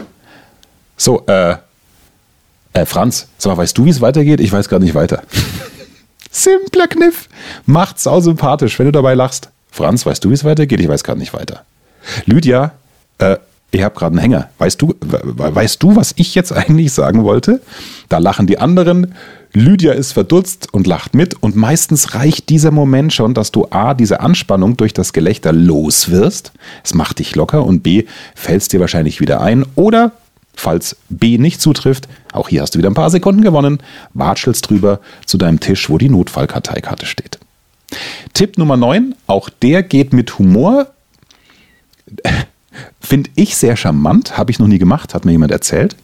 so, 0.98 1.26
äh, 1.26 1.56
äh, 2.74 2.86
Franz, 2.86 3.28
sag 3.38 3.52
mal, 3.52 3.58
weißt 3.58 3.78
du, 3.78 3.86
wie 3.86 3.90
es 3.90 4.02
weitergeht? 4.02 4.40
Ich 4.40 4.52
weiß 4.52 4.70
gar 4.70 4.80
nicht 4.80 4.96
weiter. 4.96 5.24
Simpler 6.32 6.88
Kniff. 6.88 7.30
Macht's 7.66 8.04
sau 8.04 8.20
sympathisch, 8.20 8.78
wenn 8.78 8.86
du 8.86 8.92
dabei 8.92 9.14
lachst. 9.14 9.50
Franz, 9.72 10.06
weißt 10.06 10.24
du, 10.24 10.30
wie 10.30 10.34
es 10.34 10.44
weitergeht? 10.44 10.80
Ich 10.80 10.88
weiß 10.88 11.04
gar 11.04 11.16
nicht 11.16 11.34
weiter. 11.34 11.66
Lydia, 12.26 12.74
äh, 13.18 13.38
ich 13.76 13.84
habe 13.84 13.96
gerade 13.96 14.14
einen 14.14 14.22
Hänger. 14.22 14.50
Weißt 14.58 14.82
du, 14.82 14.96
weißt 15.02 15.82
du, 15.84 15.96
was 15.96 16.14
ich 16.18 16.36
jetzt 16.36 16.52
eigentlich 16.54 16.94
sagen 16.94 17.24
wollte? 17.24 17.62
Da 18.10 18.18
lachen 18.18 18.48
die 18.48 18.60
anderen. 18.60 19.14
Lydia 19.54 19.94
ist 19.94 20.12
verdutzt 20.12 20.74
und 20.74 20.88
lacht 20.88 21.14
mit. 21.14 21.42
Und 21.42 21.56
meistens 21.56 22.14
reicht 22.14 22.50
dieser 22.50 22.72
Moment 22.72 23.14
schon, 23.14 23.34
dass 23.34 23.52
du 23.52 23.68
A, 23.70 23.94
diese 23.94 24.20
Anspannung 24.20 24.78
durch 24.78 24.94
das 24.94 25.14
Gelächter 25.14 25.54
los 25.54 26.10
wirst. 26.10 26.52
Es 26.84 26.94
macht 26.94 27.20
dich 27.20 27.36
locker. 27.36 27.66
Und 27.66 27.84
B, 27.84 28.06
fällst 28.34 28.74
dir 28.74 28.80
wahrscheinlich 28.80 29.22
wieder 29.22 29.42
ein. 29.42 29.66
Oder 29.76 30.12
Falls 30.58 30.96
B 31.10 31.38
nicht 31.38 31.60
zutrifft, 31.60 32.08
auch 32.32 32.48
hier 32.48 32.62
hast 32.62 32.76
du 32.76 32.80
wieder 32.80 32.90
ein 32.90 32.96
paar 32.96 33.10
Sekunden 33.10 33.42
gewonnen, 33.42 33.80
watschelst 34.14 34.70
drüber 34.70 35.02
zu 35.26 35.38
deinem 35.38 35.60
Tisch, 35.60 35.90
wo 35.90 35.98
die 35.98 36.08
Notfallkarteikarte 36.08 37.06
steht. 37.06 37.40
Tipp 38.34 38.58
Nummer 38.58 38.78
9, 38.78 39.16
auch 39.28 39.50
der 39.50 39.84
geht 39.84 40.14
mit 40.14 40.40
Humor. 40.40 40.88
Finde 43.00 43.30
ich 43.36 43.56
sehr 43.56 43.76
charmant, 43.76 44.38
habe 44.38 44.52
ich 44.52 44.60
noch 44.60 44.68
nie 44.68 44.80
gemacht, 44.80 45.14
hat 45.14 45.26
mir 45.26 45.32
jemand 45.32 45.52
erzählt. 45.52 45.96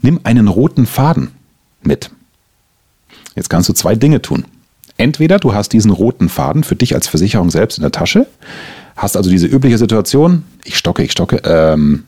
Nimm 0.00 0.20
einen 0.24 0.48
roten 0.48 0.86
Faden 0.86 1.30
mit. 1.82 2.10
Jetzt 3.34 3.48
kannst 3.48 3.68
du 3.68 3.72
zwei 3.72 3.94
Dinge 3.94 4.20
tun. 4.20 4.44
Entweder 4.96 5.38
du 5.38 5.54
hast 5.54 5.72
diesen 5.72 5.90
roten 5.90 6.28
Faden 6.28 6.64
für 6.64 6.76
dich 6.76 6.94
als 6.94 7.08
Versicherung 7.08 7.50
selbst 7.50 7.78
in 7.78 7.82
der 7.82 7.92
Tasche, 7.92 8.26
hast 8.96 9.16
also 9.16 9.30
diese 9.30 9.46
übliche 9.46 9.78
Situation, 9.78 10.44
ich 10.64 10.76
stocke, 10.76 11.02
ich 11.02 11.12
stocke, 11.12 11.40
ähm, 11.44 12.04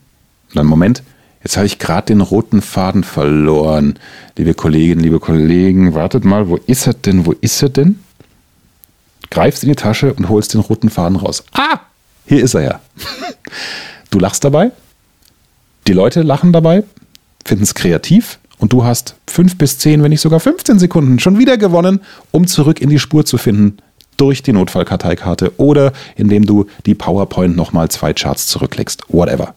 dann, 0.53 0.67
Moment, 0.67 1.03
jetzt 1.43 1.57
habe 1.57 1.67
ich 1.67 1.79
gerade 1.79 2.07
den 2.07 2.21
roten 2.21 2.63
Faden 2.63 3.03
verloren. 3.03 3.99
Liebe 4.37 4.55
Kolleginnen, 4.55 5.01
liebe 5.01 5.19
Kollegen, 5.19 5.95
wartet 5.95 6.25
mal, 6.25 6.49
wo 6.49 6.57
ist 6.57 6.87
er 6.87 6.95
denn? 6.95 7.27
Wo 7.27 7.33
ist 7.33 7.63
er 7.63 7.71
denn? 7.71 7.99
Greifst 9.31 9.65
in 9.65 9.71
die 9.71 9.77
Tasche 9.77 10.13
und 10.15 10.29
holst 10.29 10.55
den 10.55 10.61
roten 10.61 10.91
Faden 10.91 11.17
raus. 11.17 11.45
Ah, 11.53 11.81
hier 12.27 12.43
ist 12.43 12.55
er 12.55 12.63
ja. 12.63 12.81
Du 14.11 14.19
lachst 14.19 14.45
dabei, 14.45 14.71
die 15.87 15.93
Leute 15.93 16.23
lachen 16.23 16.53
dabei, 16.53 16.85
finden 17.45 17.65
es 17.65 17.75
kreativ 17.75 18.39
und 18.59 18.73
du 18.73 18.85
hast 18.85 19.17
fünf 19.27 19.59
bis 19.59 19.79
zehn, 19.79 20.03
wenn 20.03 20.11
nicht 20.11 20.21
sogar 20.21 20.41
15 20.41 20.79
Sekunden 20.79 21.19
schon 21.19 21.39
wieder 21.39 21.59
gewonnen, 21.59 22.01
um 22.31 22.47
zurück 22.47 22.81
in 22.81 22.91
die 22.91 22.99
Spur 22.99 23.25
zu 23.25 23.39
finden 23.39 23.79
durch 24.17 24.43
die 24.43 24.53
Notfallkarteikarte 24.53 25.53
oder 25.59 25.93
indem 26.17 26.47
du 26.47 26.67
die 26.87 26.95
PowerPoint 26.95 27.57
nochmal 27.57 27.91
zwei 27.91 28.13
Charts 28.13 28.47
zurücklegst. 28.47 29.03
Whatever. 29.09 29.55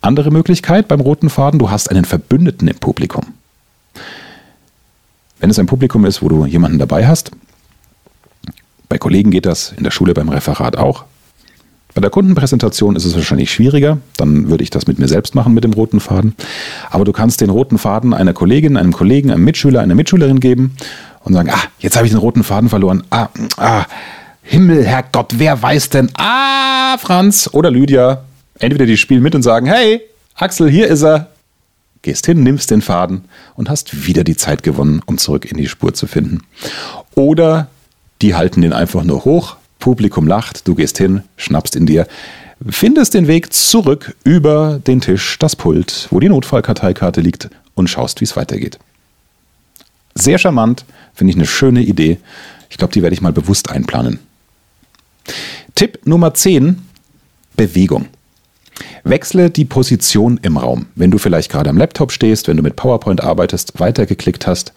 Andere 0.00 0.30
Möglichkeit 0.30 0.86
beim 0.86 1.00
roten 1.00 1.28
Faden, 1.28 1.58
du 1.58 1.70
hast 1.70 1.90
einen 1.90 2.04
Verbündeten 2.04 2.68
im 2.68 2.76
Publikum. 2.76 3.34
Wenn 5.40 5.50
es 5.50 5.58
ein 5.58 5.66
Publikum 5.66 6.04
ist, 6.04 6.22
wo 6.22 6.28
du 6.28 6.46
jemanden 6.46 6.78
dabei 6.78 7.06
hast, 7.06 7.30
bei 8.88 8.98
Kollegen 8.98 9.30
geht 9.30 9.46
das, 9.46 9.72
in 9.76 9.84
der 9.84 9.90
Schule 9.90 10.14
beim 10.14 10.28
Referat 10.28 10.76
auch. 10.76 11.04
Bei 11.94 12.00
der 12.00 12.10
Kundenpräsentation 12.10 12.96
ist 12.96 13.04
es 13.04 13.16
wahrscheinlich 13.16 13.50
schwieriger, 13.50 13.98
dann 14.16 14.50
würde 14.50 14.62
ich 14.62 14.70
das 14.70 14.86
mit 14.86 14.98
mir 14.98 15.08
selbst 15.08 15.34
machen 15.34 15.54
mit 15.54 15.64
dem 15.64 15.72
roten 15.72 16.00
Faden. 16.00 16.34
Aber 16.90 17.04
du 17.04 17.12
kannst 17.12 17.40
den 17.40 17.50
roten 17.50 17.78
Faden 17.78 18.14
einer 18.14 18.34
Kollegin, 18.34 18.76
einem 18.76 18.92
Kollegen, 18.92 19.30
einem 19.30 19.44
Mitschüler, 19.44 19.80
einer 19.80 19.94
Mitschülerin 19.94 20.38
geben 20.38 20.76
und 21.24 21.32
sagen, 21.32 21.50
ah, 21.50 21.62
jetzt 21.80 21.96
habe 21.96 22.06
ich 22.06 22.12
den 22.12 22.20
roten 22.20 22.44
Faden 22.44 22.68
verloren. 22.68 23.02
Ah, 23.10 23.28
ah, 23.56 23.84
Himmel, 24.42 24.84
Herrgott, 24.84 25.34
wer 25.38 25.60
weiß 25.60 25.90
denn? 25.90 26.10
Ah, 26.14 26.96
Franz 26.98 27.50
oder 27.52 27.70
Lydia, 27.70 28.22
entweder 28.58 28.86
die 28.86 28.96
spielen 28.96 29.22
mit 29.22 29.34
und 29.34 29.42
sagen, 29.42 29.66
hey, 29.66 30.00
Axel, 30.34 30.70
hier 30.70 30.88
ist 30.88 31.02
er. 31.02 31.28
Gehst 32.02 32.26
hin, 32.26 32.44
nimmst 32.44 32.70
den 32.70 32.80
Faden 32.80 33.24
und 33.56 33.68
hast 33.68 34.06
wieder 34.06 34.22
die 34.22 34.36
Zeit 34.36 34.62
gewonnen, 34.62 35.02
um 35.06 35.18
zurück 35.18 35.50
in 35.50 35.56
die 35.56 35.66
Spur 35.66 35.94
zu 35.94 36.06
finden. 36.06 36.42
Oder 37.16 37.66
die 38.22 38.34
halten 38.34 38.62
den 38.62 38.72
einfach 38.72 39.04
nur 39.04 39.24
hoch, 39.24 39.56
Publikum 39.78 40.26
lacht, 40.26 40.66
du 40.66 40.74
gehst 40.74 40.98
hin, 40.98 41.22
schnappst 41.36 41.76
in 41.76 41.86
dir, 41.86 42.06
findest 42.68 43.14
den 43.14 43.28
Weg 43.28 43.52
zurück 43.52 44.16
über 44.24 44.80
den 44.84 45.00
Tisch, 45.00 45.38
das 45.38 45.54
Pult, 45.54 46.08
wo 46.10 46.18
die 46.20 46.28
Notfallkarteikarte 46.28 47.20
liegt 47.20 47.48
und 47.74 47.88
schaust, 47.88 48.20
wie 48.20 48.24
es 48.24 48.36
weitergeht. 48.36 48.78
Sehr 50.14 50.38
charmant, 50.38 50.84
finde 51.14 51.30
ich 51.30 51.36
eine 51.36 51.46
schöne 51.46 51.80
Idee. 51.80 52.18
Ich 52.70 52.76
glaube, 52.76 52.92
die 52.92 53.02
werde 53.02 53.14
ich 53.14 53.22
mal 53.22 53.32
bewusst 53.32 53.70
einplanen. 53.70 54.18
Tipp 55.76 56.00
Nummer 56.04 56.34
10, 56.34 56.82
Bewegung. 57.56 58.08
Wechsle 59.04 59.50
die 59.50 59.64
Position 59.64 60.40
im 60.42 60.56
Raum. 60.56 60.86
Wenn 60.96 61.12
du 61.12 61.18
vielleicht 61.18 61.50
gerade 61.50 61.70
am 61.70 61.78
Laptop 61.78 62.10
stehst, 62.10 62.48
wenn 62.48 62.56
du 62.56 62.62
mit 62.64 62.74
PowerPoint 62.74 63.22
arbeitest, 63.22 63.78
weitergeklickt 63.78 64.46
hast 64.46 64.72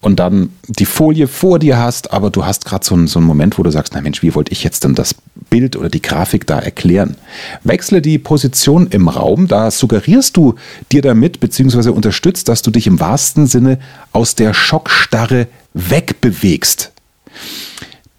und 0.00 0.20
dann 0.20 0.50
die 0.66 0.86
Folie 0.86 1.26
vor 1.28 1.58
dir 1.58 1.78
hast, 1.78 2.12
aber 2.12 2.30
du 2.30 2.44
hast 2.44 2.64
gerade 2.64 2.84
so, 2.84 2.94
einen, 2.94 3.06
so 3.06 3.18
einen 3.18 3.26
Moment, 3.26 3.58
wo 3.58 3.62
du 3.62 3.70
sagst, 3.70 3.94
na 3.94 4.00
Mensch, 4.00 4.22
wie 4.22 4.34
wollte 4.34 4.52
ich 4.52 4.62
jetzt 4.64 4.84
denn 4.84 4.94
das 4.94 5.14
Bild 5.50 5.76
oder 5.76 5.88
die 5.88 6.02
Grafik 6.02 6.46
da 6.46 6.58
erklären? 6.58 7.16
Wechsle 7.64 8.00
die 8.00 8.18
Position 8.18 8.86
im 8.88 9.08
Raum, 9.08 9.48
da 9.48 9.70
suggerierst 9.70 10.36
du 10.36 10.54
dir 10.92 11.02
damit, 11.02 11.40
beziehungsweise 11.40 11.92
unterstützt, 11.92 12.48
dass 12.48 12.62
du 12.62 12.70
dich 12.70 12.86
im 12.86 13.00
wahrsten 13.00 13.46
Sinne 13.46 13.78
aus 14.12 14.34
der 14.34 14.54
Schockstarre 14.54 15.48
wegbewegst. 15.74 16.92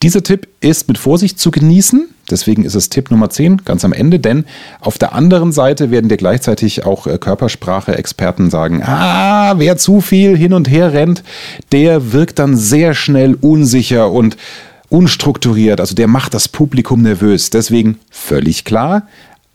Dieser 0.02 0.24
Tipp 0.24 0.48
ist 0.62 0.88
mit 0.88 0.98
Vorsicht 0.98 1.40
zu 1.40 1.52
genießen. 1.52 2.08
Deswegen 2.32 2.64
ist 2.64 2.76
es 2.76 2.88
Tipp 2.88 3.12
Nummer 3.12 3.30
10 3.30 3.66
ganz 3.66 3.84
am 3.84 3.92
Ende, 3.92 4.20
denn 4.20 4.46
auf 4.80 4.98
der 4.98 5.14
anderen 5.14 5.52
Seite 5.52 5.92
werden 5.92 6.10
dir 6.10 6.16
gleichzeitig 6.16 6.86
auch 6.86 7.06
äh, 7.06 7.18
Körpersprache-Experten 7.18 8.50
sagen, 8.50 8.82
ah, 8.84 9.56
wer 9.58 9.78
zu 9.78 10.00
viel 10.00 10.38
hin 10.38 10.54
und 10.54 10.70
her 10.70 10.94
rennt, 10.94 11.24
der 11.74 12.14
wirkt 12.14 12.40
dann 12.40 12.56
sehr 12.56 12.94
schnell 12.94 13.34
unsicher 13.34 14.12
und 14.12 14.38
unstrukturiert. 14.90 15.82
Also 15.82 15.96
der 15.96 16.08
macht 16.08 16.34
das 16.34 16.48
Publikum 16.48 17.02
nervös. 17.02 17.50
Deswegen 17.50 18.00
völlig 18.10 18.64
klar, 18.64 19.08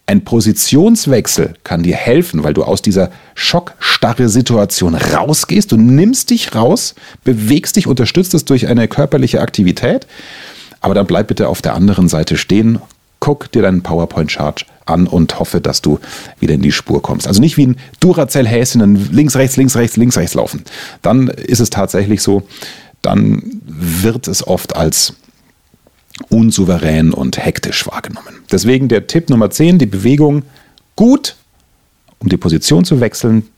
Ein 0.06 0.22
Positionswechsel 0.22 1.54
kann 1.64 1.82
dir 1.82 1.96
helfen, 1.96 2.44
weil 2.44 2.52
du 2.52 2.62
aus 2.62 2.82
dieser 2.82 3.10
schockstarre 3.34 4.28
Situation 4.28 4.94
rausgehst. 4.94 5.72
Du 5.72 5.78
nimmst 5.78 6.28
dich 6.28 6.54
raus, 6.54 6.94
bewegst 7.24 7.76
dich, 7.76 7.86
unterstützt 7.86 8.34
es 8.34 8.44
durch 8.44 8.66
eine 8.66 8.86
körperliche 8.86 9.40
Aktivität. 9.40 10.06
Aber 10.80 10.92
dann 10.92 11.06
bleib 11.06 11.28
bitte 11.28 11.48
auf 11.48 11.62
der 11.62 11.74
anderen 11.74 12.08
Seite 12.10 12.36
stehen, 12.36 12.80
guck 13.18 13.50
dir 13.50 13.62
deinen 13.62 13.82
PowerPoint-Chart 13.82 14.66
an 14.84 15.06
und 15.06 15.38
hoffe, 15.38 15.62
dass 15.62 15.80
du 15.80 15.98
wieder 16.38 16.52
in 16.52 16.60
die 16.60 16.72
Spur 16.72 17.00
kommst. 17.00 17.26
Also 17.26 17.40
nicht 17.40 17.56
wie 17.56 17.68
ein 17.68 17.76
Duracell-Häschen 18.00 19.10
links, 19.10 19.36
rechts, 19.36 19.56
links, 19.56 19.76
rechts, 19.76 19.96
links, 19.96 20.18
rechts 20.18 20.34
laufen. 20.34 20.62
Dann 21.00 21.28
ist 21.28 21.60
es 21.60 21.70
tatsächlich 21.70 22.20
so, 22.20 22.42
dann 23.00 23.62
wird 23.64 24.28
es 24.28 24.46
oft 24.46 24.76
als 24.76 25.14
unsouverän 26.28 27.12
und 27.12 27.44
hektisch 27.44 27.86
wahrgenommen. 27.86 28.36
Deswegen 28.50 28.88
der 28.88 29.06
Tipp 29.06 29.30
Nummer 29.30 29.50
10, 29.50 29.78
die 29.78 29.86
Bewegung 29.86 30.42
gut, 30.96 31.36
um 32.18 32.28
die 32.28 32.36
Position 32.36 32.84
zu 32.84 33.00
wechseln, 33.00 33.48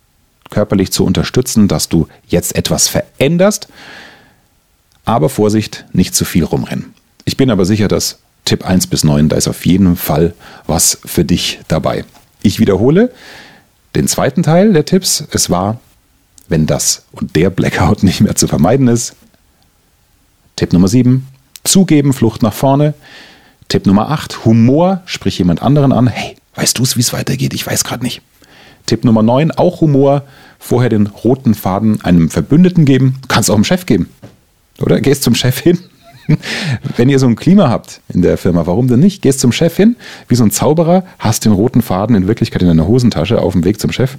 körperlich 0.50 0.92
zu 0.92 1.04
unterstützen, 1.04 1.68
dass 1.68 1.88
du 1.88 2.08
jetzt 2.28 2.56
etwas 2.56 2.88
veränderst. 2.88 3.68
Aber 5.04 5.28
Vorsicht, 5.28 5.84
nicht 5.92 6.14
zu 6.14 6.24
viel 6.24 6.44
rumrennen. 6.44 6.94
Ich 7.24 7.36
bin 7.36 7.50
aber 7.50 7.64
sicher, 7.64 7.88
dass 7.88 8.18
Tipp 8.44 8.64
1 8.64 8.86
bis 8.86 9.04
9, 9.04 9.28
da 9.28 9.36
ist 9.36 9.48
auf 9.48 9.66
jeden 9.66 9.96
Fall 9.96 10.34
was 10.66 10.98
für 11.04 11.24
dich 11.24 11.60
dabei. 11.68 12.04
Ich 12.42 12.60
wiederhole 12.60 13.12
den 13.94 14.08
zweiten 14.08 14.42
Teil 14.42 14.72
der 14.72 14.84
Tipps. 14.84 15.24
Es 15.32 15.50
war, 15.50 15.80
wenn 16.48 16.66
das 16.66 17.04
und 17.12 17.34
der 17.34 17.50
Blackout 17.50 18.02
nicht 18.02 18.20
mehr 18.20 18.36
zu 18.36 18.46
vermeiden 18.46 18.88
ist. 18.88 19.14
Tipp 20.54 20.72
Nummer 20.72 20.88
7, 20.88 21.26
Zugeben, 21.66 22.12
Flucht 22.12 22.42
nach 22.42 22.52
vorne. 22.52 22.94
Tipp 23.68 23.86
Nummer 23.86 24.10
8, 24.10 24.44
Humor, 24.44 25.02
sprich 25.06 25.38
jemand 25.38 25.62
anderen 25.62 25.92
an. 25.92 26.06
Hey, 26.06 26.36
weißt 26.54 26.78
du 26.78 26.82
es, 26.82 26.96
wie 26.96 27.00
es 27.00 27.12
weitergeht? 27.12 27.52
Ich 27.52 27.66
weiß 27.66 27.84
gerade 27.84 28.04
nicht. 28.04 28.22
Tipp 28.86 29.04
Nummer 29.04 29.22
9, 29.22 29.50
auch 29.52 29.80
Humor. 29.80 30.22
Vorher 30.58 30.88
den 30.88 31.06
roten 31.06 31.54
Faden 31.54 32.02
einem 32.04 32.30
Verbündeten 32.30 32.84
geben. 32.84 33.16
Kannst 33.28 33.50
auch 33.50 33.56
dem 33.56 33.64
Chef 33.64 33.86
geben. 33.86 34.08
Oder 34.80 35.00
gehst 35.00 35.22
zum 35.22 35.34
Chef 35.34 35.58
hin. 35.58 35.78
Wenn 36.96 37.08
ihr 37.08 37.18
so 37.18 37.26
ein 37.26 37.36
Klima 37.36 37.68
habt 37.68 38.00
in 38.08 38.22
der 38.22 38.36
Firma, 38.36 38.66
warum 38.66 38.88
denn 38.88 39.00
nicht? 39.00 39.22
Gehst 39.22 39.40
zum 39.40 39.52
Chef 39.52 39.76
hin, 39.76 39.96
wie 40.28 40.34
so 40.34 40.44
ein 40.44 40.50
Zauberer, 40.50 41.04
hast 41.18 41.44
den 41.44 41.52
roten 41.52 41.82
Faden 41.82 42.16
in 42.16 42.26
Wirklichkeit 42.26 42.62
in 42.62 42.68
deiner 42.68 42.86
Hosentasche 42.86 43.40
auf 43.40 43.52
dem 43.52 43.64
Weg 43.64 43.80
zum 43.80 43.92
Chef. 43.92 44.16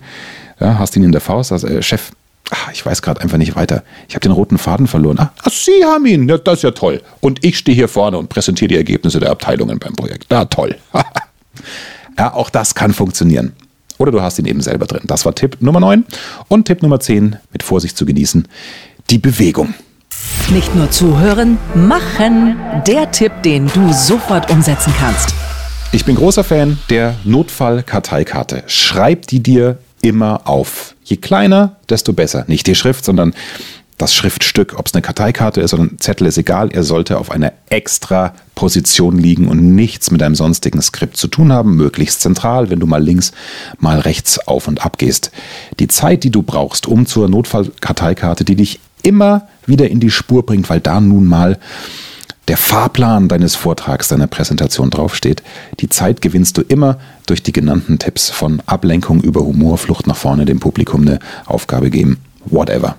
Ja, 0.59 0.79
hast 0.79 0.95
ihn 0.95 1.03
in 1.03 1.11
der 1.11 1.21
Faust, 1.21 1.49
sagst, 1.49 1.65
äh, 1.65 1.81
Chef, 1.81 2.11
ach, 2.51 2.71
ich 2.71 2.85
weiß 2.85 3.01
gerade 3.01 3.21
einfach 3.21 3.37
nicht 3.37 3.55
weiter. 3.55 3.83
Ich 4.07 4.15
habe 4.15 4.21
den 4.21 4.31
roten 4.31 4.57
Faden 4.57 4.87
verloren. 4.87 5.19
Ah, 5.19 5.31
ach, 5.43 5.51
Sie 5.51 5.83
haben 5.83 6.05
ihn. 6.05 6.27
Ja, 6.29 6.37
das 6.37 6.55
ist 6.59 6.63
ja 6.63 6.71
toll. 6.71 7.01
Und 7.19 7.43
ich 7.43 7.57
stehe 7.57 7.75
hier 7.75 7.87
vorne 7.87 8.17
und 8.17 8.29
präsentiere 8.29 8.69
die 8.69 8.77
Ergebnisse 8.77 9.19
der 9.19 9.31
Abteilungen 9.31 9.79
beim 9.79 9.93
Projekt. 9.93 10.31
Ja, 10.31 10.45
toll. 10.45 10.75
ja, 12.17 12.33
auch 12.33 12.49
das 12.49 12.75
kann 12.75 12.93
funktionieren. 12.93 13.53
Oder 13.97 14.11
du 14.11 14.21
hast 14.21 14.37
ihn 14.39 14.45
eben 14.45 14.61
selber 14.61 14.85
drin. 14.85 15.01
Das 15.05 15.25
war 15.25 15.33
Tipp 15.33 15.57
Nummer 15.59 15.79
9. 15.79 16.05
Und 16.47 16.65
Tipp 16.65 16.83
Nummer 16.83 16.99
10, 16.99 17.37
mit 17.51 17.63
Vorsicht 17.63 17.97
zu 17.97 18.05
genießen, 18.05 18.47
die 19.09 19.17
Bewegung. 19.17 19.73
Nicht 20.49 20.75
nur 20.75 20.91
zuhören, 20.91 21.57
machen. 21.73 22.57
Der 22.85 23.11
Tipp, 23.11 23.31
den 23.43 23.67
du 23.73 23.91
sofort 23.91 24.49
umsetzen 24.51 24.93
kannst. 24.99 25.33
Ich 25.91 26.05
bin 26.05 26.15
großer 26.15 26.43
Fan 26.43 26.77
der 26.89 27.15
Notfall-Karteikarte. 27.23 28.63
Schreib 28.67 29.27
die 29.27 29.41
dir 29.41 29.77
immer 30.07 30.47
auf. 30.47 30.95
Je 31.03 31.17
kleiner, 31.17 31.75
desto 31.89 32.13
besser. 32.13 32.45
Nicht 32.47 32.67
die 32.67 32.75
Schrift, 32.75 33.03
sondern 33.03 33.33
das 33.97 34.13
Schriftstück. 34.13 34.75
Ob 34.77 34.85
es 34.85 34.93
eine 34.93 35.01
Karteikarte 35.01 35.59
ist 35.61 35.73
oder 35.73 35.83
ein 35.83 35.97
Zettel, 35.99 36.27
ist 36.27 36.37
egal. 36.37 36.69
Er 36.71 36.83
sollte 36.83 37.17
auf 37.17 37.31
einer 37.31 37.51
extra 37.69 38.33
Position 38.55 39.17
liegen 39.17 39.47
und 39.47 39.75
nichts 39.75 40.11
mit 40.11 40.21
einem 40.21 40.35
sonstigen 40.35 40.81
Skript 40.81 41.17
zu 41.17 41.27
tun 41.27 41.51
haben. 41.51 41.75
Möglichst 41.75 42.21
zentral, 42.21 42.69
wenn 42.69 42.79
du 42.79 42.85
mal 42.85 43.03
links, 43.03 43.31
mal 43.79 43.99
rechts 43.99 44.39
auf 44.47 44.67
und 44.67 44.85
ab 44.85 44.97
gehst. 44.97 45.31
Die 45.79 45.87
Zeit, 45.87 46.23
die 46.23 46.31
du 46.31 46.43
brauchst, 46.43 46.87
um 46.87 47.05
zur 47.05 47.27
Notfallkarteikarte, 47.27 48.45
die 48.45 48.55
dich 48.55 48.79
immer 49.03 49.47
wieder 49.65 49.89
in 49.89 49.99
die 49.99 50.11
Spur 50.11 50.45
bringt, 50.45 50.69
weil 50.69 50.79
da 50.79 51.01
nun 51.01 51.25
mal 51.25 51.57
der 52.47 52.57
Fahrplan 52.57 53.27
deines 53.27 53.55
Vortrags, 53.55 54.07
deiner 54.07 54.27
Präsentation 54.27 54.89
draufsteht. 54.89 55.43
Die 55.79 55.89
Zeit 55.89 56.21
gewinnst 56.21 56.57
du 56.57 56.61
immer 56.61 56.97
durch 57.25 57.43
die 57.43 57.51
genannten 57.51 57.99
Tipps 57.99 58.29
von 58.29 58.61
Ablenkung 58.65 59.21
über 59.21 59.41
Humor, 59.41 59.77
Flucht 59.77 60.07
nach 60.07 60.15
vorne, 60.15 60.45
dem 60.45 60.59
Publikum 60.59 61.01
eine 61.01 61.19
Aufgabe 61.45 61.89
geben, 61.89 62.19
whatever. 62.45 62.95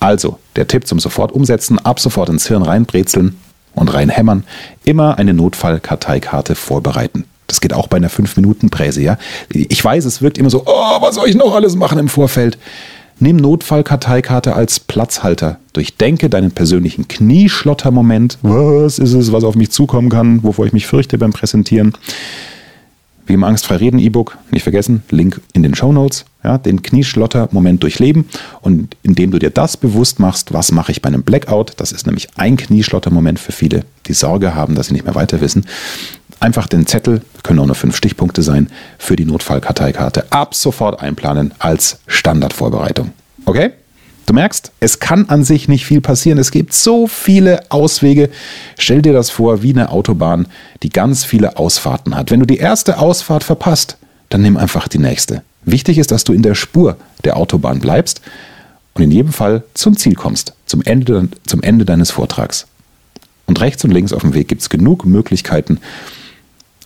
Also, 0.00 0.38
der 0.56 0.66
Tipp 0.66 0.86
zum 0.86 0.98
sofort 0.98 1.32
umsetzen, 1.32 1.78
ab 1.78 2.00
sofort 2.00 2.28
ins 2.28 2.48
Hirn 2.48 2.62
reinbrezeln 2.62 3.36
und 3.74 3.94
reinhämmern, 3.94 4.44
immer 4.84 5.18
eine 5.18 5.32
Notfallkarteikarte 5.32 6.54
vorbereiten. 6.54 7.24
Das 7.46 7.60
geht 7.60 7.72
auch 7.72 7.86
bei 7.86 7.98
einer 7.98 8.10
5-Minuten-Präse, 8.10 9.00
ja. 9.00 9.18
Ich 9.48 9.82
weiß, 9.84 10.04
es 10.04 10.20
wirkt 10.20 10.38
immer 10.38 10.50
so, 10.50 10.64
oh, 10.66 11.00
was 11.00 11.14
soll 11.14 11.28
ich 11.28 11.36
noch 11.36 11.54
alles 11.54 11.76
machen 11.76 11.98
im 11.98 12.08
Vorfeld? 12.08 12.58
Nimm 13.18 13.36
Notfallkarteikarte 13.36 14.54
als 14.54 14.78
Platzhalter. 14.78 15.58
Durchdenke 15.72 16.28
deinen 16.28 16.50
persönlichen 16.50 17.08
Knieschlottermoment. 17.08 18.38
Was 18.42 18.98
ist 18.98 19.14
es, 19.14 19.32
was 19.32 19.42
auf 19.42 19.54
mich 19.54 19.70
zukommen 19.70 20.10
kann, 20.10 20.42
wovor 20.42 20.66
ich 20.66 20.74
mich 20.74 20.86
fürchte 20.86 21.16
beim 21.16 21.32
Präsentieren? 21.32 21.94
Wie 23.26 23.32
im 23.32 23.42
Angstfrei 23.42 23.76
Reden 23.76 23.98
E-Book, 23.98 24.36
nicht 24.50 24.64
vergessen, 24.64 25.02
Link 25.10 25.40
in 25.54 25.62
den 25.62 25.74
Show 25.74 25.92
Notes. 25.92 26.26
Ja, 26.44 26.58
den 26.58 26.82
Knieschlotter-Moment 26.82 27.82
durchleben 27.82 28.26
und 28.60 28.96
indem 29.02 29.32
du 29.32 29.40
dir 29.40 29.50
das 29.50 29.76
bewusst 29.76 30.20
machst, 30.20 30.52
was 30.52 30.70
mache 30.70 30.92
ich 30.92 31.02
bei 31.02 31.08
einem 31.08 31.24
Blackout, 31.24 31.72
das 31.78 31.90
ist 31.90 32.06
nämlich 32.06 32.28
ein 32.36 32.56
Knieschlotter-Moment 32.56 33.40
für 33.40 33.50
viele, 33.50 33.84
die 34.06 34.12
Sorge 34.12 34.54
haben, 34.54 34.76
dass 34.76 34.86
sie 34.86 34.92
nicht 34.92 35.06
mehr 35.06 35.16
weiter 35.16 35.40
wissen, 35.40 35.64
einfach 36.40 36.66
den 36.66 36.86
Zettel, 36.86 37.22
können 37.42 37.58
auch 37.60 37.66
nur 37.66 37.74
fünf 37.74 37.96
Stichpunkte 37.96 38.42
sein, 38.42 38.68
für 38.98 39.16
die 39.16 39.24
Notfallkarteikarte 39.24 40.30
ab 40.30 40.54
sofort 40.54 41.00
einplanen 41.00 41.54
als 41.58 42.00
Standardvorbereitung. 42.06 43.12
Okay? 43.44 43.72
Du 44.26 44.34
merkst, 44.34 44.72
es 44.80 44.98
kann 44.98 45.28
an 45.28 45.44
sich 45.44 45.68
nicht 45.68 45.86
viel 45.86 46.00
passieren. 46.00 46.38
Es 46.38 46.50
gibt 46.50 46.72
so 46.72 47.06
viele 47.06 47.70
Auswege. 47.70 48.28
Stell 48.76 49.00
dir 49.00 49.12
das 49.12 49.30
vor 49.30 49.62
wie 49.62 49.72
eine 49.72 49.90
Autobahn, 49.90 50.48
die 50.82 50.90
ganz 50.90 51.24
viele 51.24 51.56
Ausfahrten 51.56 52.16
hat. 52.16 52.32
Wenn 52.32 52.40
du 52.40 52.46
die 52.46 52.56
erste 52.56 52.98
Ausfahrt 52.98 53.44
verpasst, 53.44 53.96
dann 54.28 54.42
nimm 54.42 54.56
einfach 54.56 54.88
die 54.88 54.98
nächste. 54.98 55.42
Wichtig 55.64 55.98
ist, 55.98 56.10
dass 56.10 56.24
du 56.24 56.32
in 56.32 56.42
der 56.42 56.56
Spur 56.56 56.96
der 57.22 57.36
Autobahn 57.36 57.78
bleibst 57.78 58.20
und 58.94 59.02
in 59.02 59.12
jedem 59.12 59.32
Fall 59.32 59.62
zum 59.74 59.96
Ziel 59.96 60.14
kommst, 60.14 60.54
zum 60.66 60.82
Ende, 60.82 61.28
zum 61.46 61.62
Ende 61.62 61.84
deines 61.84 62.10
Vortrags. 62.10 62.66
Und 63.46 63.60
rechts 63.60 63.84
und 63.84 63.92
links 63.92 64.12
auf 64.12 64.22
dem 64.22 64.34
Weg 64.34 64.48
gibt 64.48 64.62
es 64.62 64.70
genug 64.70 65.06
Möglichkeiten, 65.06 65.78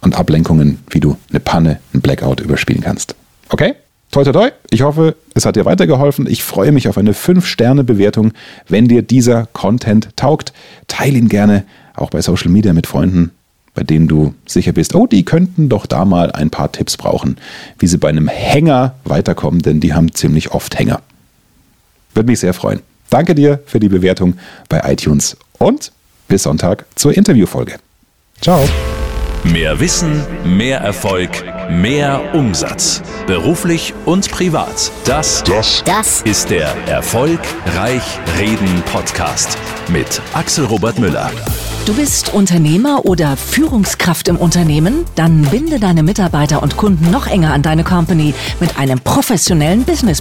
und 0.00 0.14
Ablenkungen, 0.18 0.78
wie 0.90 1.00
du 1.00 1.16
eine 1.30 1.40
Panne, 1.40 1.80
ein 1.94 2.00
Blackout 2.00 2.40
überspielen 2.40 2.82
kannst. 2.82 3.14
Okay? 3.48 3.74
Toi, 4.10 4.24
toi, 4.24 4.32
toi. 4.32 4.50
Ich 4.70 4.82
hoffe, 4.82 5.14
es 5.34 5.46
hat 5.46 5.56
dir 5.56 5.64
weitergeholfen. 5.64 6.26
Ich 6.26 6.42
freue 6.42 6.72
mich 6.72 6.88
auf 6.88 6.98
eine 6.98 7.12
5-Sterne-Bewertung. 7.12 8.32
Wenn 8.68 8.88
dir 8.88 9.02
dieser 9.02 9.46
Content 9.52 10.08
taugt, 10.16 10.52
teile 10.88 11.16
ihn 11.16 11.28
gerne 11.28 11.64
auch 11.94 12.10
bei 12.10 12.20
Social 12.20 12.50
Media 12.50 12.72
mit 12.72 12.86
Freunden, 12.86 13.30
bei 13.74 13.84
denen 13.84 14.08
du 14.08 14.34
sicher 14.46 14.72
bist, 14.72 14.94
oh, 14.94 15.06
die 15.06 15.24
könnten 15.24 15.68
doch 15.68 15.86
da 15.86 16.04
mal 16.04 16.32
ein 16.32 16.50
paar 16.50 16.72
Tipps 16.72 16.96
brauchen, 16.96 17.36
wie 17.78 17.86
sie 17.86 17.98
bei 17.98 18.08
einem 18.08 18.26
Hänger 18.26 18.94
weiterkommen, 19.04 19.62
denn 19.62 19.80
die 19.80 19.94
haben 19.94 20.12
ziemlich 20.12 20.50
oft 20.50 20.78
Hänger. 20.78 21.02
Würde 22.14 22.28
mich 22.28 22.40
sehr 22.40 22.54
freuen. 22.54 22.80
Danke 23.10 23.34
dir 23.34 23.60
für 23.66 23.80
die 23.80 23.88
Bewertung 23.88 24.34
bei 24.68 24.80
iTunes 24.90 25.36
und 25.58 25.92
bis 26.28 26.44
Sonntag 26.44 26.86
zur 26.94 27.16
Interviewfolge. 27.16 27.76
Ciao. 28.40 28.64
Mehr 29.44 29.80
Wissen, 29.80 30.22
mehr 30.44 30.80
Erfolg, 30.80 31.30
mehr 31.70 32.34
Umsatz. 32.34 33.02
Beruflich 33.26 33.94
und 34.04 34.30
privat. 34.30 34.92
Das, 35.06 35.42
das, 35.44 35.82
das 35.84 36.20
ist 36.22 36.50
der 36.50 36.68
Erfolgreich 36.86 38.02
Reden 38.38 38.82
Podcast 38.92 39.56
mit 39.88 40.20
Axel 40.34 40.66
Robert 40.66 40.98
Müller. 40.98 41.30
Du 41.86 41.94
bist 41.94 42.34
Unternehmer 42.34 43.06
oder 43.06 43.38
Führungskraft 43.38 44.28
im 44.28 44.36
Unternehmen? 44.36 45.06
Dann 45.14 45.42
binde 45.42 45.80
deine 45.80 46.02
Mitarbeiter 46.02 46.62
und 46.62 46.76
Kunden 46.76 47.10
noch 47.10 47.26
enger 47.26 47.54
an 47.54 47.62
deine 47.62 47.82
Company 47.82 48.34
mit 48.60 48.78
einem 48.78 49.00
professionellen 49.00 49.84
Business 49.84 50.20